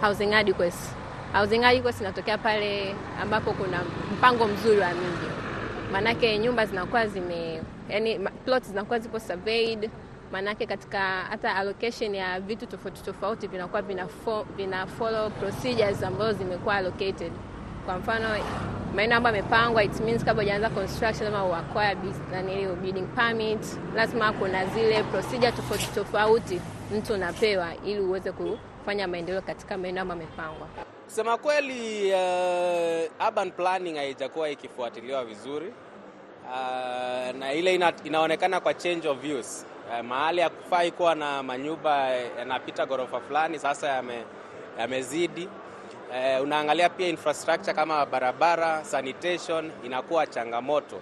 housing 0.00 0.34
adequacy. 0.34 0.88
Housing 1.32 1.64
adequacy 1.64 2.00
inatokea 2.00 2.38
pale 2.38 2.94
ambapo 3.22 3.52
kuna 3.52 3.80
mpango 4.12 4.46
mzuri 4.48 4.80
wa 4.80 4.88
miji, 4.88 5.28
maanake 5.92 6.38
nyumba 6.38 6.66
zinakuwa 6.66 7.06
zime, 7.06 7.62
yani 7.88 8.18
plots 8.44 8.68
zinakuwa 8.68 8.98
zipo 8.98 9.20
surveyed, 9.20 9.90
maanake 10.32 10.66
katika 10.66 10.98
hata 11.30 11.56
allocation 11.56 12.14
ya 12.14 12.40
vitu 12.40 12.66
tofauti 12.66 13.02
tofauti 13.02 13.46
vinakuwa 13.46 13.82
vina, 13.82 14.06
fo, 14.08 14.46
vina 14.56 14.86
follow 14.86 15.30
procedures 15.30 16.02
ambazo 16.02 16.32
zimekuwa 16.38 16.74
allocated. 16.74 17.32
Kwa 17.86 17.98
mfano 17.98 18.28
maeneo 18.94 19.16
ambayo 19.16 19.36
yamepangwa, 19.36 19.84
it 19.84 20.00
means 20.00 20.24
kabla 20.24 20.42
hujaanza 20.42 20.70
construction 20.70 21.34
ama 21.34 21.44
uacquire 21.44 21.94
building 22.82 23.06
permit, 23.16 23.60
lazima 23.94 24.32
kuna 24.32 24.66
zile 24.66 25.02
procedure 25.02 25.52
tofauti 25.52 25.86
tofauti 25.94 26.60
mtu 26.96 27.14
unapewa 27.14 27.68
ili 27.86 28.00
uweze 28.00 28.32
kufanya 28.32 29.08
maendeleo 29.08 29.42
katika 29.42 29.78
maeneo 29.78 30.02
ambayo 30.02 30.20
yamepangwa. 30.20 30.68
Kusema 31.04 31.38
kweli, 31.38 32.12
uh, 32.12 33.26
urban 33.28 33.50
planning 33.50 33.96
haijakuwa 33.96 34.50
ikifuatiliwa 34.50 35.24
vizuri. 35.24 35.72
Uh, 36.44 37.36
na 37.38 37.52
ile 37.52 37.74
ina, 37.74 37.92
inaonekana 38.04 38.60
kwa 38.60 38.74
change 38.74 39.08
of 39.08 39.18
use 39.40 39.66
uh, 39.90 40.04
mahali 40.04 40.40
hakufai 40.40 40.90
kuwa 40.90 41.14
na 41.14 41.42
manyumba 41.42 42.08
yanapita 42.38 42.86
ghorofa 42.86 43.20
fulani, 43.20 43.58
sasa 43.58 43.88
yame- 43.88 44.24
Uh, 46.10 46.42
unaangalia 46.42 46.88
pia 46.88 47.08
infrastructure 47.08 47.74
kama 47.74 48.06
barabara, 48.06 48.84
sanitation 48.84 49.70
inakuwa 49.84 50.26
changamoto. 50.26 51.00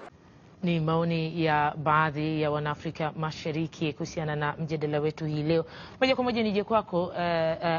Ni 0.62 0.80
maoni 0.80 1.44
ya 1.44 1.74
baadhi 1.76 2.42
ya 2.42 2.50
Wanaafrika 2.50 3.12
Mashariki 3.16 3.92
kuhusiana 3.92 4.36
na 4.36 4.54
mjadala 4.58 5.00
wetu 5.00 5.26
hii 5.26 5.42
leo. 5.42 5.64
Moja 6.00 6.14
kwa 6.14 6.24
moja 6.24 6.42
nije 6.42 6.64
kwako, 6.64 7.04
uh, 7.04 7.12
uh, 7.12 7.16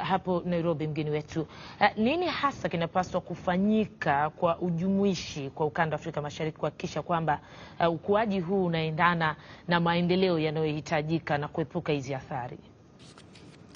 hapo 0.04 0.42
Nairobi, 0.46 0.88
mgeni 0.88 1.10
wetu. 1.10 1.42
Uh, 1.82 1.88
nini 1.98 2.28
hasa 2.28 2.70
kinapaswa 2.70 3.22
kufanyika 3.22 4.30
kwa 4.30 4.58
ujumuishi 4.60 5.50
kwa 5.50 5.66
ukanda 5.66 5.96
wa 5.96 6.00
Afrika 6.00 6.22
Mashariki 6.22 6.58
kuhakikisha 6.58 7.02
kwamba 7.02 7.40
uh, 7.80 7.88
ukuaji 7.94 8.40
huu 8.40 8.66
unaendana 8.66 9.36
na 9.68 9.80
maendeleo 9.80 10.40
yanayohitajika 10.40 11.38
na 11.38 11.48
kuepuka 11.48 11.94
hizi 11.94 12.16
athari? 12.16 12.58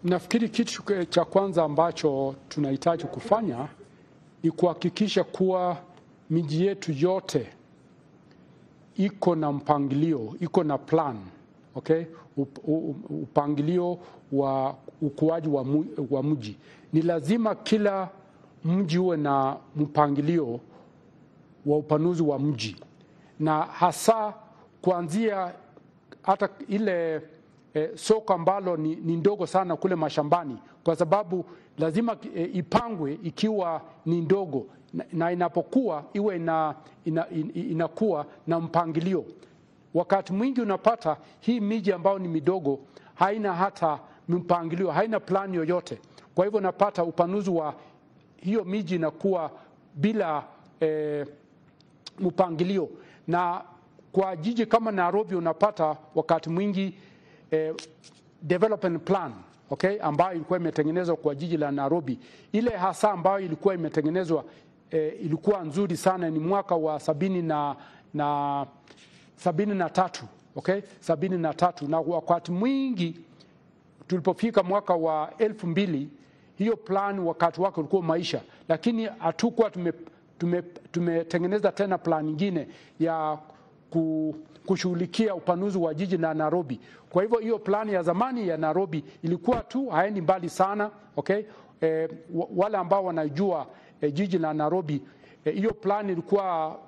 Nafikiri 0.03 0.49
kitu 0.49 1.05
cha 1.09 1.25
kwanza 1.25 1.63
ambacho 1.63 2.35
tunahitaji 2.49 3.03
kufanya 3.03 3.67
ni 4.43 4.51
kuhakikisha 4.51 5.23
kuwa 5.23 5.77
miji 6.29 6.65
yetu 6.65 6.91
yote 6.91 7.47
iko 8.95 9.35
na 9.35 9.51
mpangilio, 9.51 10.35
iko 10.41 10.63
na 10.63 10.77
plan 10.77 11.17
okay? 11.75 12.03
Upangilio 13.09 13.99
wa 14.31 14.75
ukuaji 15.01 15.47
wa 16.09 16.23
mji. 16.23 16.57
Ni 16.93 17.01
lazima 17.01 17.55
kila 17.55 18.09
mji 18.65 18.97
uwe 18.97 19.17
na 19.17 19.57
mpangilio 19.75 20.59
wa 21.65 21.77
upanuzi 21.77 22.23
wa 22.23 22.39
mji, 22.39 22.75
na 23.39 23.61
hasa 23.61 24.33
kuanzia 24.81 25.53
hata 26.21 26.49
ile 26.67 27.21
eh, 27.73 27.89
soko 27.95 28.33
ambalo 28.33 28.77
ni, 28.77 28.95
ni 28.95 29.17
ndogo 29.17 29.47
sana 29.47 29.75
kule 29.75 29.95
mashambani, 29.95 30.57
kwa 30.83 30.95
sababu 30.95 31.45
lazima 31.77 32.17
eh, 32.35 32.55
ipangwe 32.55 33.19
ikiwa 33.23 33.81
ni 34.05 34.21
ndogo 34.21 34.65
na, 34.93 35.05
na 35.13 35.31
inapokuwa 35.31 36.03
iwe 36.13 36.35
ina, 36.35 36.75
ina, 37.05 37.29
ina, 37.29 37.53
inakuwa 37.53 38.25
na 38.47 38.59
mpangilio. 38.59 39.25
Wakati 39.93 40.33
mwingi 40.33 40.61
unapata 40.61 41.17
hii 41.39 41.59
miji 41.59 41.93
ambayo 41.93 42.19
ni 42.19 42.27
midogo 42.27 42.79
haina 43.15 43.53
hata 43.53 43.99
mpangilio, 44.29 44.91
haina 44.91 45.19
plani 45.19 45.57
yoyote. 45.57 45.99
Kwa 46.35 46.45
hivyo 46.45 46.59
unapata 46.59 47.03
upanuzi 47.03 47.49
wa 47.49 47.73
hiyo 48.37 48.63
miji 48.63 48.95
inakuwa 48.95 49.51
bila 49.95 50.43
eh, 50.79 51.27
mpangilio 52.19 52.89
na 53.27 53.61
kwa 54.11 54.35
jiji 54.35 54.65
kama 54.65 54.91
Nairobi 54.91 55.35
unapata 55.35 55.95
wakati 56.15 56.49
mwingi 56.49 56.97
eh, 57.51 57.73
development 58.41 59.03
plan 59.03 59.33
okay, 59.69 59.97
ambayo 60.01 60.35
ilikuwa 60.35 60.59
imetengenezwa 60.59 61.15
kwa 61.15 61.35
jiji 61.35 61.57
la 61.57 61.71
Nairobi, 61.71 62.19
ile 62.51 62.71
hasa 62.71 63.11
ambayo 63.11 63.39
ilikuwa 63.39 63.73
imetengenezwa 63.73 64.43
eh, 64.91 65.13
ilikuwa 65.21 65.63
nzuri 65.63 65.97
sana, 65.97 66.29
ni 66.29 66.39
mwaka 66.39 66.75
wa 66.75 66.99
sabini 66.99 67.41
na, 67.41 67.75
na, 68.13 68.65
sabini 69.35 69.75
na 69.75 69.89
tatu 69.89 70.25
okay, 70.55 70.81
sabini 70.99 71.37
na 71.37 71.53
tatu. 71.53 71.87
Na 71.87 71.99
wakati 71.99 72.51
mwingi 72.51 73.19
tulipofika 74.07 74.63
mwaka 74.63 74.93
wa 74.95 75.31
elfu 75.37 75.67
mbili 75.67 76.09
hiyo 76.57 76.77
plan 76.77 77.19
wakati 77.19 77.61
wake 77.61 77.79
ulikuwa 77.79 78.03
maisha, 78.03 78.41
lakini 78.69 79.05
hatukuwa 79.05 79.69
tume 79.69 79.93
tumetengeneza 80.91 81.71
tume 81.71 81.77
tena 81.77 81.97
plan 81.97 82.25
nyingine 82.25 82.67
ya 82.99 83.37
kushughulikia 84.65 85.35
upanuzi 85.35 85.77
wa 85.77 85.93
jiji 85.93 86.17
la 86.17 86.33
Nairobi. 86.33 86.79
Kwa 87.09 87.23
hivyo 87.23 87.39
hiyo 87.39 87.59
plani 87.59 87.93
ya 87.93 88.03
zamani 88.03 88.47
ya 88.47 88.57
Nairobi 88.57 89.03
ilikuwa 89.23 89.61
tu 89.61 89.87
haendi 89.89 90.21
mbali 90.21 90.49
sana 90.49 90.91
okay? 91.17 91.43
E, 91.81 92.07
wale 92.55 92.77
ambao 92.77 93.03
wanajua 93.05 93.67
e, 94.01 94.11
jiji 94.11 94.37
la 94.37 94.53
Nairobi 94.53 95.01
hiyo 95.43 95.69
e, 95.69 95.73
plani 95.73 96.11
ilikuwa 96.11 96.79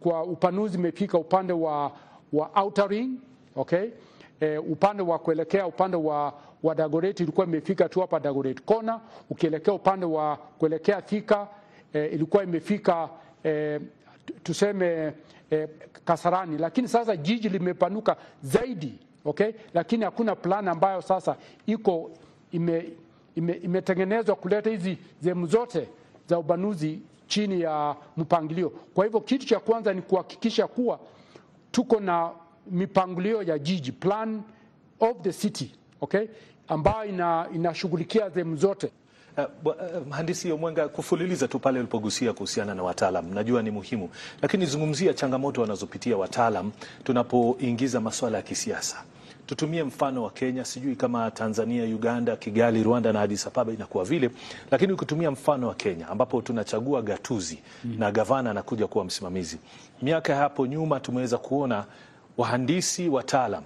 kwa 0.00 0.22
upanuzi 0.24 0.78
imefika 0.78 1.18
upande 1.18 1.52
wa, 1.52 1.92
wa 2.32 2.50
outer 2.62 2.88
ring 2.88 3.10
okay? 3.56 3.88
E, 4.40 4.58
upande 4.58 5.02
wa 5.02 5.18
kuelekea 5.18 5.66
upande 5.66 5.96
wa, 5.96 6.32
wa 6.62 6.74
Dagoretti 6.74 7.22
ilikuwa 7.22 7.46
imefika 7.46 7.88
tu 7.88 8.00
hapa 8.00 8.20
Dagoretti 8.20 8.62
kona, 8.62 9.00
ukielekea 9.30 9.74
upande 9.74 10.06
wa 10.06 10.36
kuelekea 10.36 11.02
Thika 11.02 11.48
e, 11.92 12.06
ilikuwa 12.06 12.42
imefika 12.42 13.08
e, 13.44 13.80
tuseme 14.42 15.12
eh, 15.50 15.68
Kasarani, 16.04 16.58
lakini 16.58 16.88
sasa 16.88 17.16
jiji 17.16 17.48
limepanuka 17.48 18.16
zaidi 18.42 18.98
okay? 19.26 19.52
Lakini 19.74 20.04
hakuna 20.04 20.36
plan 20.36 20.68
ambayo 20.68 21.02
sasa 21.02 21.36
iko 21.66 22.10
ime, 22.52 22.92
ime, 23.36 23.52
imetengenezwa 23.52 24.36
kuleta 24.36 24.70
hizi 24.70 24.98
sehemu 25.22 25.46
zote 25.46 25.88
za 26.28 26.38
ubanuzi 26.38 27.00
chini 27.26 27.60
ya 27.60 27.96
mpangilio. 28.16 28.70
Kwa 28.70 29.04
hivyo 29.04 29.20
kitu 29.20 29.46
cha 29.46 29.60
kwanza 29.60 29.92
ni 29.94 30.02
kuhakikisha 30.02 30.66
kuwa 30.66 31.00
tuko 31.72 32.00
na 32.00 32.30
mipangilio 32.70 33.42
ya 33.42 33.58
jiji, 33.58 33.92
plan 33.92 34.42
of 35.00 35.20
the 35.22 35.32
city 35.32 35.74
okay, 36.00 36.26
ambayo 36.68 37.04
ina, 37.10 37.46
inashughulikia 37.54 38.30
sehemu 38.30 38.56
zote. 38.56 38.90
Uh, 39.36 39.74
mhandisi 40.08 40.52
Omwenga, 40.52 40.88
kufululiza 40.88 41.48
tu 41.48 41.58
pale 41.58 41.78
ulipogusia 41.78 42.32
kuhusiana 42.32 42.74
na 42.74 42.82
wataalam, 42.82 43.34
najua 43.34 43.62
ni 43.62 43.70
muhimu, 43.70 44.10
lakini 44.42 44.66
zungumzia 44.66 45.14
changamoto 45.14 45.60
wanazopitia 45.60 46.16
wataalam 46.16 46.72
tunapoingiza 47.04 48.00
masuala 48.00 48.36
ya 48.36 48.42
kisiasa. 48.42 49.02
Tutumie 49.46 49.82
mfano 49.84 50.22
wa 50.22 50.30
Kenya, 50.30 50.64
sijui 50.64 50.96
kama 50.96 51.30
Tanzania, 51.30 51.84
Uganda, 51.84 52.36
Kigali, 52.36 52.82
Rwanda 52.82 53.12
na 53.12 53.20
Addis 53.20 53.46
Ababa 53.46 53.72
inakuwa 53.72 54.04
vile, 54.04 54.30
lakini 54.70 54.92
ukitumia 54.92 55.30
mfano 55.30 55.68
wa 55.68 55.74
Kenya 55.74 56.08
ambapo 56.08 56.42
tunachagua 56.42 57.02
gatuzi 57.02 57.58
mm, 57.84 57.96
na 57.98 58.10
gavana 58.10 58.50
anakuja 58.50 58.86
kuwa 58.86 59.04
msimamizi. 59.04 59.58
Miaka 60.02 60.32
ya 60.32 60.38
hapo 60.38 60.66
nyuma 60.66 61.00
tumeweza 61.00 61.38
kuona 61.38 61.84
wahandisi 62.36 63.08
wataalam 63.08 63.62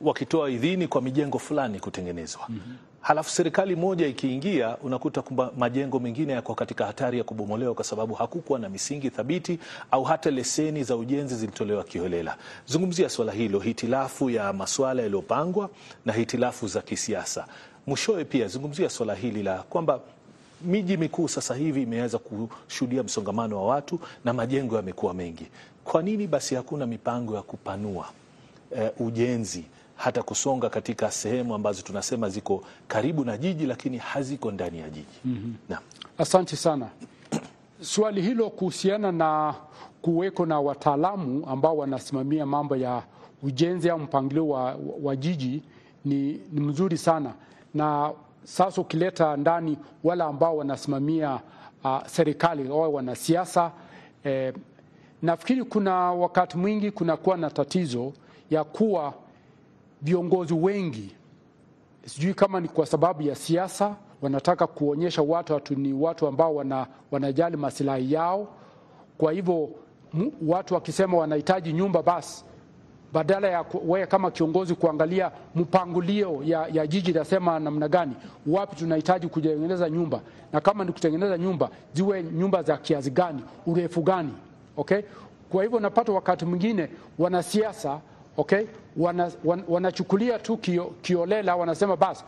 wakitoa 0.00 0.50
idhini 0.50 0.88
kwa 0.88 1.02
mijengo 1.02 1.38
fulani 1.38 1.80
kutengenezwa 1.80 2.42
mm 2.48 2.60
-hmm. 2.68 2.89
Halafu 3.00 3.30
serikali 3.30 3.76
moja 3.76 4.06
ikiingia, 4.06 4.76
unakuta 4.82 5.22
kwamba 5.22 5.52
majengo 5.58 5.98
mengine 6.00 6.32
yako 6.32 6.54
katika 6.54 6.86
hatari 6.86 7.18
ya 7.18 7.24
kubomolewa 7.24 7.74
kwa 7.74 7.84
sababu 7.84 8.14
hakukuwa 8.14 8.58
na 8.58 8.68
misingi 8.68 9.10
thabiti 9.10 9.58
au 9.90 10.04
hata 10.04 10.30
leseni 10.30 10.84
za 10.84 10.96
ujenzi 10.96 11.34
zilitolewa 11.36 11.84
kiholela. 11.84 12.36
Zungumzia 12.66 13.08
swala 13.08 13.32
hilo, 13.32 13.58
hitilafu 13.58 14.30
ya 14.30 14.52
masuala 14.52 15.02
yaliyopangwa 15.02 15.70
na 16.04 16.12
hitilafu 16.12 16.68
za 16.68 16.82
kisiasa. 16.82 17.46
Mwishowe 17.86 18.24
pia 18.24 18.48
zungumzia 18.48 18.90
swala 18.90 19.14
hili 19.14 19.42
la 19.42 19.58
kwamba 19.62 20.00
miji 20.62 20.96
mikuu 20.96 21.28
sasa 21.28 21.54
hivi 21.54 21.82
imeweza 21.82 22.18
kushuhudia 22.18 23.02
msongamano 23.02 23.56
wa 23.56 23.66
watu 23.74 24.00
na 24.24 24.32
majengo 24.32 24.76
yamekuwa 24.76 25.14
mengi. 25.14 25.46
Kwa 25.84 26.02
nini 26.02 26.26
basi 26.26 26.54
hakuna 26.54 26.86
mipango 26.86 27.34
ya 27.36 27.42
kupanua 27.42 28.08
eh, 28.76 28.90
ujenzi 28.98 29.64
hata 30.00 30.22
kusonga 30.22 30.68
katika 30.70 31.10
sehemu 31.10 31.54
ambazo 31.54 31.82
tunasema 31.82 32.28
ziko 32.28 32.64
karibu 32.88 33.24
na 33.24 33.38
jiji 33.38 33.66
lakini 33.66 33.98
haziko 33.98 34.50
ndani 34.50 34.78
ya 34.78 34.90
jiji. 34.90 35.06
mm 35.24 35.56
-hmm. 35.70 35.76
Asante 36.18 36.56
sana. 36.56 36.88
Swali 37.80 38.22
hilo 38.22 38.50
kuhusiana 38.50 39.12
na 39.12 39.54
kuweko 40.02 40.46
na 40.46 40.60
wataalamu 40.60 41.46
ambao 41.46 41.76
wanasimamia 41.76 42.46
mambo 42.46 42.76
ya 42.76 43.02
ujenzi 43.42 43.90
au 43.90 43.98
mpangilio 43.98 44.48
wa, 44.48 44.76
wa 45.02 45.16
jiji 45.16 45.62
ni, 46.04 46.40
ni 46.52 46.60
mzuri 46.60 46.98
sana, 46.98 47.34
na 47.74 48.12
sasa 48.44 48.80
ukileta 48.80 49.36
ndani 49.36 49.78
wale 50.04 50.24
ambao 50.24 50.56
wanasimamia 50.56 51.40
uh, 51.84 52.06
serikali 52.06 52.68
au 52.68 52.94
wanasiasa 52.94 53.72
eh, 54.24 54.54
nafikiri 55.22 55.64
kuna 55.64 55.94
wakati 56.12 56.56
mwingi 56.56 56.90
kunakuwa 56.90 57.36
na 57.36 57.50
tatizo 57.50 58.12
ya 58.50 58.64
kuwa 58.64 59.14
viongozi 60.02 60.54
wengi, 60.54 61.14
sijui 62.06 62.34
kama 62.34 62.60
ni 62.60 62.68
kwa 62.68 62.86
sababu 62.86 63.22
ya 63.22 63.34
siasa, 63.34 63.96
wanataka 64.22 64.66
kuonyesha 64.66 65.22
watu 65.22 65.52
watu 65.52 65.74
ni 65.74 65.92
watu 65.92 66.26
ambao 66.26 66.54
wana, 66.54 66.86
wanajali 67.10 67.56
masilahi 67.56 68.12
yao. 68.12 68.48
Kwa 69.18 69.32
hivyo 69.32 69.68
watu 70.46 70.74
wakisema 70.74 71.16
wanahitaji 71.18 71.72
nyumba, 71.72 72.02
basi 72.02 72.44
badala 73.12 73.48
ya 73.48 73.64
wewe 73.86 74.06
kama 74.06 74.30
kiongozi 74.30 74.74
kuangalia 74.74 75.30
mpangilio 75.54 76.40
ya, 76.44 76.66
ya 76.72 76.86
jiji 76.86 77.12
nasema 77.12 77.58
namna 77.58 77.88
gani, 77.88 78.12
wapi 78.46 78.76
tunahitaji 78.76 79.26
kutengeneza 79.28 79.90
nyumba, 79.90 80.20
na 80.52 80.60
kama 80.60 80.84
ni 80.84 80.92
kutengeneza 80.92 81.38
nyumba 81.38 81.70
ziwe 81.92 82.22
nyumba 82.22 82.62
za 82.62 82.76
kiasi 82.76 83.10
gani, 83.10 83.42
urefu 83.66 84.02
gani, 84.02 84.32
okay? 84.76 85.02
Kwa 85.50 85.62
hivyo 85.62 85.80
napata 85.80 86.12
wakati 86.12 86.44
mwingine 86.44 86.88
wanasiasa 87.18 88.00
Okay, 88.36 88.64
wana, 88.96 89.30
wan, 89.44 89.62
wanachukulia 89.68 90.38
tu 90.38 90.56
kio, 90.56 90.84
kiolela, 91.02 91.56
wanasema 91.56 91.96
basi 91.96 92.24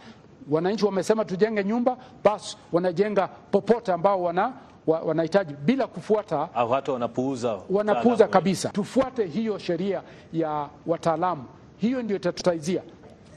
wananchi 0.51 0.85
wamesema 0.85 1.25
tujenge 1.25 1.65
nyumba, 1.65 1.97
basi 2.25 2.57
wanajenga 2.73 3.29
popote 3.29 3.93
ambao 3.93 4.23
wana 4.23 4.53
wanahitaji 4.87 5.55
bila 5.65 5.87
kufuata 5.87 6.49
au 6.55 6.69
hata 6.71 6.93
wanapuuza 6.93 7.59
wanapuuza 7.71 8.29
kabisa. 8.29 8.69
Tufuate 8.69 9.27
hiyo 9.27 9.59
sheria 9.59 10.03
ya 10.33 10.69
wataalamu, 10.87 11.45
hiyo 11.77 12.03
ndio 12.03 12.17
itatutaizia 12.17 12.83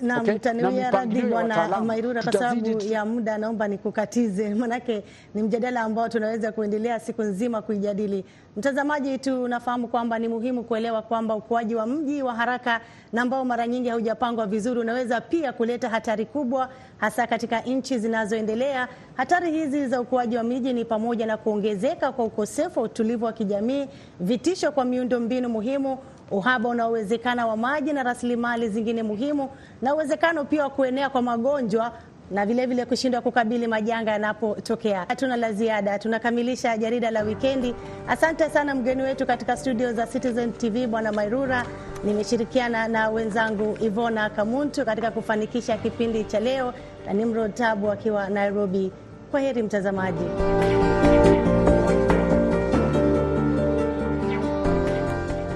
na 0.01 0.21
Okay, 0.21 0.34
mtaniwia 0.36 0.91
radhi 0.91 1.21
Bwana. 1.21 1.81
Mairura, 1.81 2.23
kwa 2.23 2.34
sababu 2.34 2.81
ya 2.84 3.05
muda, 3.05 3.38
naomba 3.38 3.67
nikukatize, 3.67 4.49
manake 4.55 5.03
ni 5.36 5.43
mjadala 5.43 5.81
ambao 5.81 6.10
tunaweza 6.10 6.51
kuendelea 6.51 6.99
siku 6.99 7.23
nzima 7.23 7.62
kuijadili. 7.62 8.25
Mtazamaji, 8.58 9.17
tunafahamu 9.17 9.88
kwamba 9.88 10.19
ni 10.19 10.27
muhimu 10.27 10.63
kuelewa 10.63 11.01
kwamba 11.01 11.36
ukuaji 11.36 11.75
wa 11.75 11.86
mji 11.88 12.23
wa 12.23 12.36
haraka 12.36 12.81
na 13.13 13.21
ambao 13.21 13.45
mara 13.45 13.67
nyingi 13.67 13.89
haujapangwa 13.89 14.45
vizuri 14.45 14.79
unaweza 14.79 15.21
pia 15.21 15.53
kuleta 15.53 15.89
hatari 15.89 16.25
kubwa, 16.25 16.69
hasa 16.97 17.27
katika 17.27 17.62
nchi 17.62 17.99
zinazoendelea. 17.99 18.88
Hatari 19.17 19.51
hizi 19.51 19.88
za 19.88 20.01
ukuaji 20.01 20.38
wa 20.38 20.43
miji 20.43 20.73
ni 20.73 20.86
pamoja 20.86 21.25
na 21.25 21.38
kuongezeka 21.38 22.12
kwa 22.12 22.25
ukosefu 22.25 22.79
wa 22.79 22.86
utulivu 22.86 23.25
wa 23.25 23.34
kijamii, 23.34 23.88
vitisho 24.19 24.71
kwa 24.71 24.86
miundombinu 24.86 25.49
muhimu 25.49 25.97
uhaba 26.31 26.69
unaowezekana 26.69 27.47
wa 27.47 27.57
maji 27.57 27.93
na 27.93 28.03
rasilimali 28.03 28.69
zingine 28.69 29.03
muhimu, 29.03 29.49
na 29.81 29.93
uwezekano 29.95 30.45
pia 30.45 30.63
wa 30.63 30.69
kuenea 30.69 31.09
kwa 31.09 31.21
magonjwa 31.21 31.91
na 32.31 32.45
vilevile 32.45 32.85
kushindwa 32.85 33.21
kukabili 33.21 33.67
majanga 33.67 34.11
yanapotokea. 34.11 35.05
Hatuna 35.07 35.35
la 35.38 35.53
ziada, 35.53 35.99
tunakamilisha 35.99 36.77
jarida 36.77 37.11
la 37.11 37.21
wikendi. 37.21 37.75
Asante 38.07 38.49
sana 38.49 38.75
mgeni 38.75 39.01
wetu 39.01 39.25
katika 39.25 39.57
studio 39.57 39.93
za 39.93 40.07
Citizen 40.07 40.53
TV 40.53 40.88
Bwana 40.88 41.11
Mairura. 41.11 41.65
Nimeshirikiana 42.03 42.88
na 42.88 43.09
wenzangu 43.09 43.77
Ivona 43.81 44.29
Kamuntu 44.29 44.85
katika 44.85 45.11
kufanikisha 45.11 45.77
kipindi 45.77 46.23
cha 46.23 46.39
leo 46.39 46.73
na 47.05 47.13
Nimrod 47.13 47.53
Tabu 47.53 47.91
akiwa 47.91 48.29
Nairobi. 48.29 48.91
Kwa 49.31 49.39
heri 49.39 49.63
mtazamaji. 49.63 50.25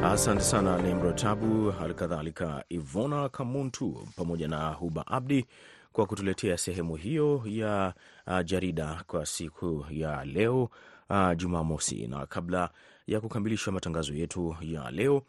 Asante 0.10 0.42
sana 0.44 0.82
Nimro 0.82 1.12
Tabu, 1.14 1.72
hali 1.72 1.94
kadhalika 1.94 2.64
Ivona 2.70 3.30
Kamuntu 3.30 4.08
pamoja 4.16 4.48
na 4.48 4.70
Huba 4.70 5.08
Abdi 5.08 5.46
kwa 5.94 6.06
kutuletea 6.06 6.58
sehemu 6.58 6.96
hiyo 6.96 7.42
ya 7.46 7.94
uh, 8.28 8.42
jarida 8.46 9.04
kwa 9.08 9.26
siku 9.26 9.86
ya 9.90 10.26
leo 10.26 10.70
uh, 11.10 11.36
Jumamosi. 11.38 12.08
Na 12.08 12.26
kabla 12.26 12.70
ya 13.08 13.22
kukamilisha 13.22 13.72
matangazo 13.72 14.14
yetu 14.14 14.56
ya 14.62 14.92
leo 14.92 15.22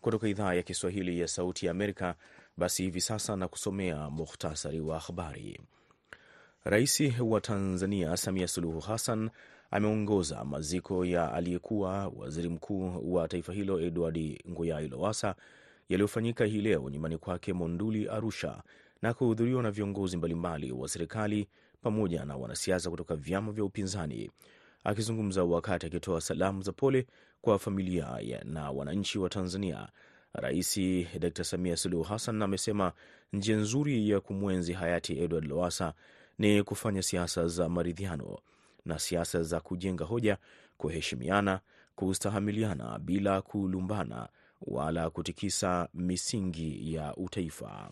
kutoka 0.00 0.28
idhaa 0.28 0.54
ya 0.54 0.62
Kiswahili 0.62 1.20
ya 1.20 1.28
Sauti 1.28 1.66
ya 1.66 1.70
Amerika, 1.72 2.14
basi 2.56 2.82
hivi 2.82 3.00
sasa 3.00 3.36
na 3.36 3.48
kusomea 3.48 4.10
muhtasari 4.10 4.80
wa 4.80 4.98
habari. 4.98 5.60
Rais 6.64 7.02
wa 7.20 7.40
Tanzania 7.40 8.16
Samia 8.16 8.48
Suluhu 8.48 8.80
Hassan 8.80 9.30
ameongoza 9.70 10.44
maziko 10.44 11.04
ya 11.04 11.32
aliyekuwa 11.32 12.08
waziri 12.16 12.48
mkuu 12.48 13.12
wa 13.14 13.28
taifa 13.28 13.52
hilo 13.52 13.80
Edward 13.80 14.40
Nguyai 14.50 14.88
Lowassa 14.88 15.34
yaliyofanyika 15.88 16.44
hii 16.44 16.60
leo 16.60 16.90
nyumbani 16.90 17.18
kwake 17.18 17.52
Monduli, 17.52 18.08
Arusha, 18.08 18.62
na 19.02 19.14
kuhudhuriwa 19.14 19.62
na 19.62 19.70
viongozi 19.70 20.16
mbalimbali 20.16 20.72
wa 20.72 20.88
serikali 20.88 21.48
pamoja 21.82 22.24
na 22.24 22.36
wanasiasa 22.36 22.90
kutoka 22.90 23.16
vyama 23.16 23.52
vya 23.52 23.64
upinzani. 23.64 24.30
Akizungumza 24.84 25.44
wakati 25.44 25.86
akitoa 25.86 26.20
salamu 26.20 26.62
za 26.62 26.72
pole 26.72 27.06
kwa 27.40 27.58
familia 27.58 28.18
na 28.44 28.70
wananchi 28.70 29.18
wa 29.18 29.28
Tanzania, 29.28 29.88
Rais 30.32 30.80
Dr 31.18 31.44
Samia 31.44 31.76
Suluhu 31.76 32.02
Hassan 32.04 32.42
amesema 32.42 32.92
njia 33.32 33.56
nzuri 33.56 34.10
ya 34.10 34.20
kumwenzi 34.20 34.72
hayati 34.72 35.18
Edward 35.18 35.44
Lowassa 35.48 35.94
ni 36.38 36.62
kufanya 36.62 37.02
siasa 37.02 37.48
za 37.48 37.68
maridhiano 37.68 38.38
na 38.86 38.98
siasa 38.98 39.42
za 39.42 39.60
kujenga 39.60 40.04
hoja, 40.04 40.38
kuheshimiana, 40.78 41.60
kustahamiliana 41.96 42.98
bila 42.98 43.42
kulumbana 43.42 44.28
wala 44.62 45.10
kutikisa 45.10 45.88
misingi 45.94 46.94
ya 46.94 47.16
utaifa. 47.16 47.90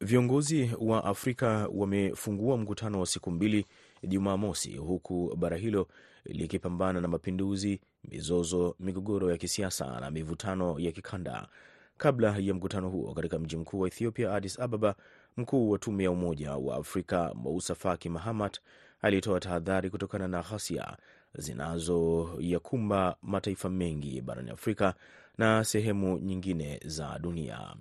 Viongozi 0.00 0.70
wa 0.80 1.04
Afrika 1.04 1.68
wamefungua 1.74 2.56
mkutano 2.56 3.00
wa 3.00 3.06
siku 3.06 3.30
mbili 3.30 3.66
Jumamosi, 4.02 4.76
huku 4.76 5.36
bara 5.36 5.56
hilo 5.56 5.88
likipambana 6.24 7.00
na 7.00 7.08
mapinduzi, 7.08 7.80
mizozo, 8.04 8.76
migogoro 8.80 9.30
ya 9.30 9.36
kisiasa 9.36 10.00
na 10.00 10.10
mivutano 10.10 10.78
ya 10.80 10.92
kikanda. 10.92 11.48
Kabla 11.96 12.36
ya 12.38 12.54
mkutano 12.54 12.88
huo 12.90 13.14
katika 13.14 13.38
mji 13.38 13.56
mkuu 13.56 13.80
wa 13.80 13.88
Ethiopia, 13.88 14.34
Addis 14.34 14.60
Ababa, 14.60 14.94
mkuu 15.36 15.70
wa 15.70 15.78
tume 15.78 16.04
ya 16.04 16.10
Umoja 16.10 16.52
wa 16.56 16.76
Afrika 16.76 17.34
Mousa 17.34 17.74
Faki 17.74 18.08
Mahamat 18.08 18.60
alitoa 19.02 19.40
tahadhari 19.40 19.90
kutokana 19.90 20.28
na 20.28 20.42
ghasia 20.42 20.96
zinazoyakumba 21.34 23.16
mataifa 23.22 23.70
mengi 23.70 24.20
barani 24.20 24.50
Afrika 24.50 24.94
na 25.38 25.64
sehemu 25.64 26.18
nyingine 26.18 26.80
za 26.84 27.18
dunia. 27.18 27.76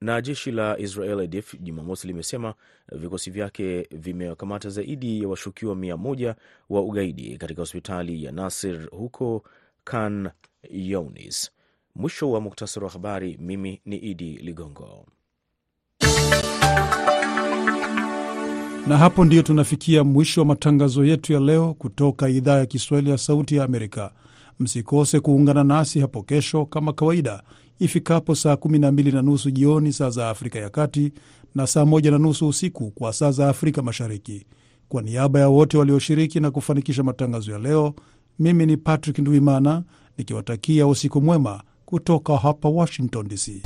Na 0.00 0.20
jeshi 0.20 0.50
la 0.50 0.78
Israel 0.78 1.20
IDF 1.20 1.54
Jumamosi 1.60 2.06
limesema 2.06 2.54
vikosi 2.92 3.30
vyake 3.30 3.88
vimewakamata 3.90 4.68
zaidi 4.70 5.22
ya 5.22 5.28
washukiwa 5.28 5.76
mia 5.76 5.96
moja 5.96 6.36
wa 6.68 6.80
ugaidi 6.82 7.38
katika 7.38 7.62
hospitali 7.62 8.24
ya 8.24 8.32
Nasir 8.32 8.88
huko 8.90 9.42
Khan 9.84 10.30
Younis. 10.70 11.50
Mwisho 11.94 12.30
wa 12.30 12.40
muktasari 12.40 12.84
wa 12.86 12.92
habari. 12.92 13.36
Mimi 13.40 13.80
ni 13.84 13.96
Idi 13.96 14.36
Ligongo. 14.36 15.06
Na 18.88 18.98
hapo 18.98 19.24
ndiyo 19.24 19.42
tunafikia 19.42 20.04
mwisho 20.04 20.40
wa 20.40 20.46
matangazo 20.46 21.04
yetu 21.04 21.32
ya 21.32 21.40
leo 21.40 21.74
kutoka 21.74 22.28
idhaa 22.28 22.58
ya 22.58 22.66
Kiswahili 22.66 23.10
ya 23.10 23.18
Sauti 23.18 23.56
ya 23.56 23.64
Amerika. 23.64 24.12
Msikose 24.60 25.20
kuungana 25.20 25.64
nasi 25.64 26.00
hapo 26.00 26.22
kesho 26.22 26.66
kama 26.66 26.92
kawaida 26.92 27.42
ifikapo 27.78 28.34
saa 28.34 28.52
12 28.54 29.14
na 29.14 29.22
nusu 29.22 29.50
jioni 29.50 29.92
saa 29.92 30.10
za 30.10 30.28
Afrika 30.30 30.58
ya 30.58 30.70
Kati 30.70 31.12
na 31.54 31.66
saa 31.66 31.82
1 31.82 32.10
na 32.10 32.18
nusu 32.18 32.48
usiku 32.48 32.90
kwa 32.90 33.12
saa 33.12 33.30
za 33.30 33.48
Afrika 33.48 33.82
Mashariki. 33.82 34.46
Kwa 34.88 35.02
niaba 35.02 35.40
ya 35.40 35.48
wote 35.48 35.78
walioshiriki 35.78 36.40
na 36.40 36.50
kufanikisha 36.50 37.02
matangazo 37.02 37.52
ya 37.52 37.58
leo, 37.58 37.94
mimi 38.38 38.66
ni 38.66 38.76
Patrick 38.76 39.18
Ndwimana 39.18 39.82
nikiwatakia 40.18 40.86
usiku 40.86 41.20
mwema 41.20 41.62
kutoka 41.84 42.36
hapa 42.36 42.68
Washington 42.68 43.28
DC. 43.28 43.62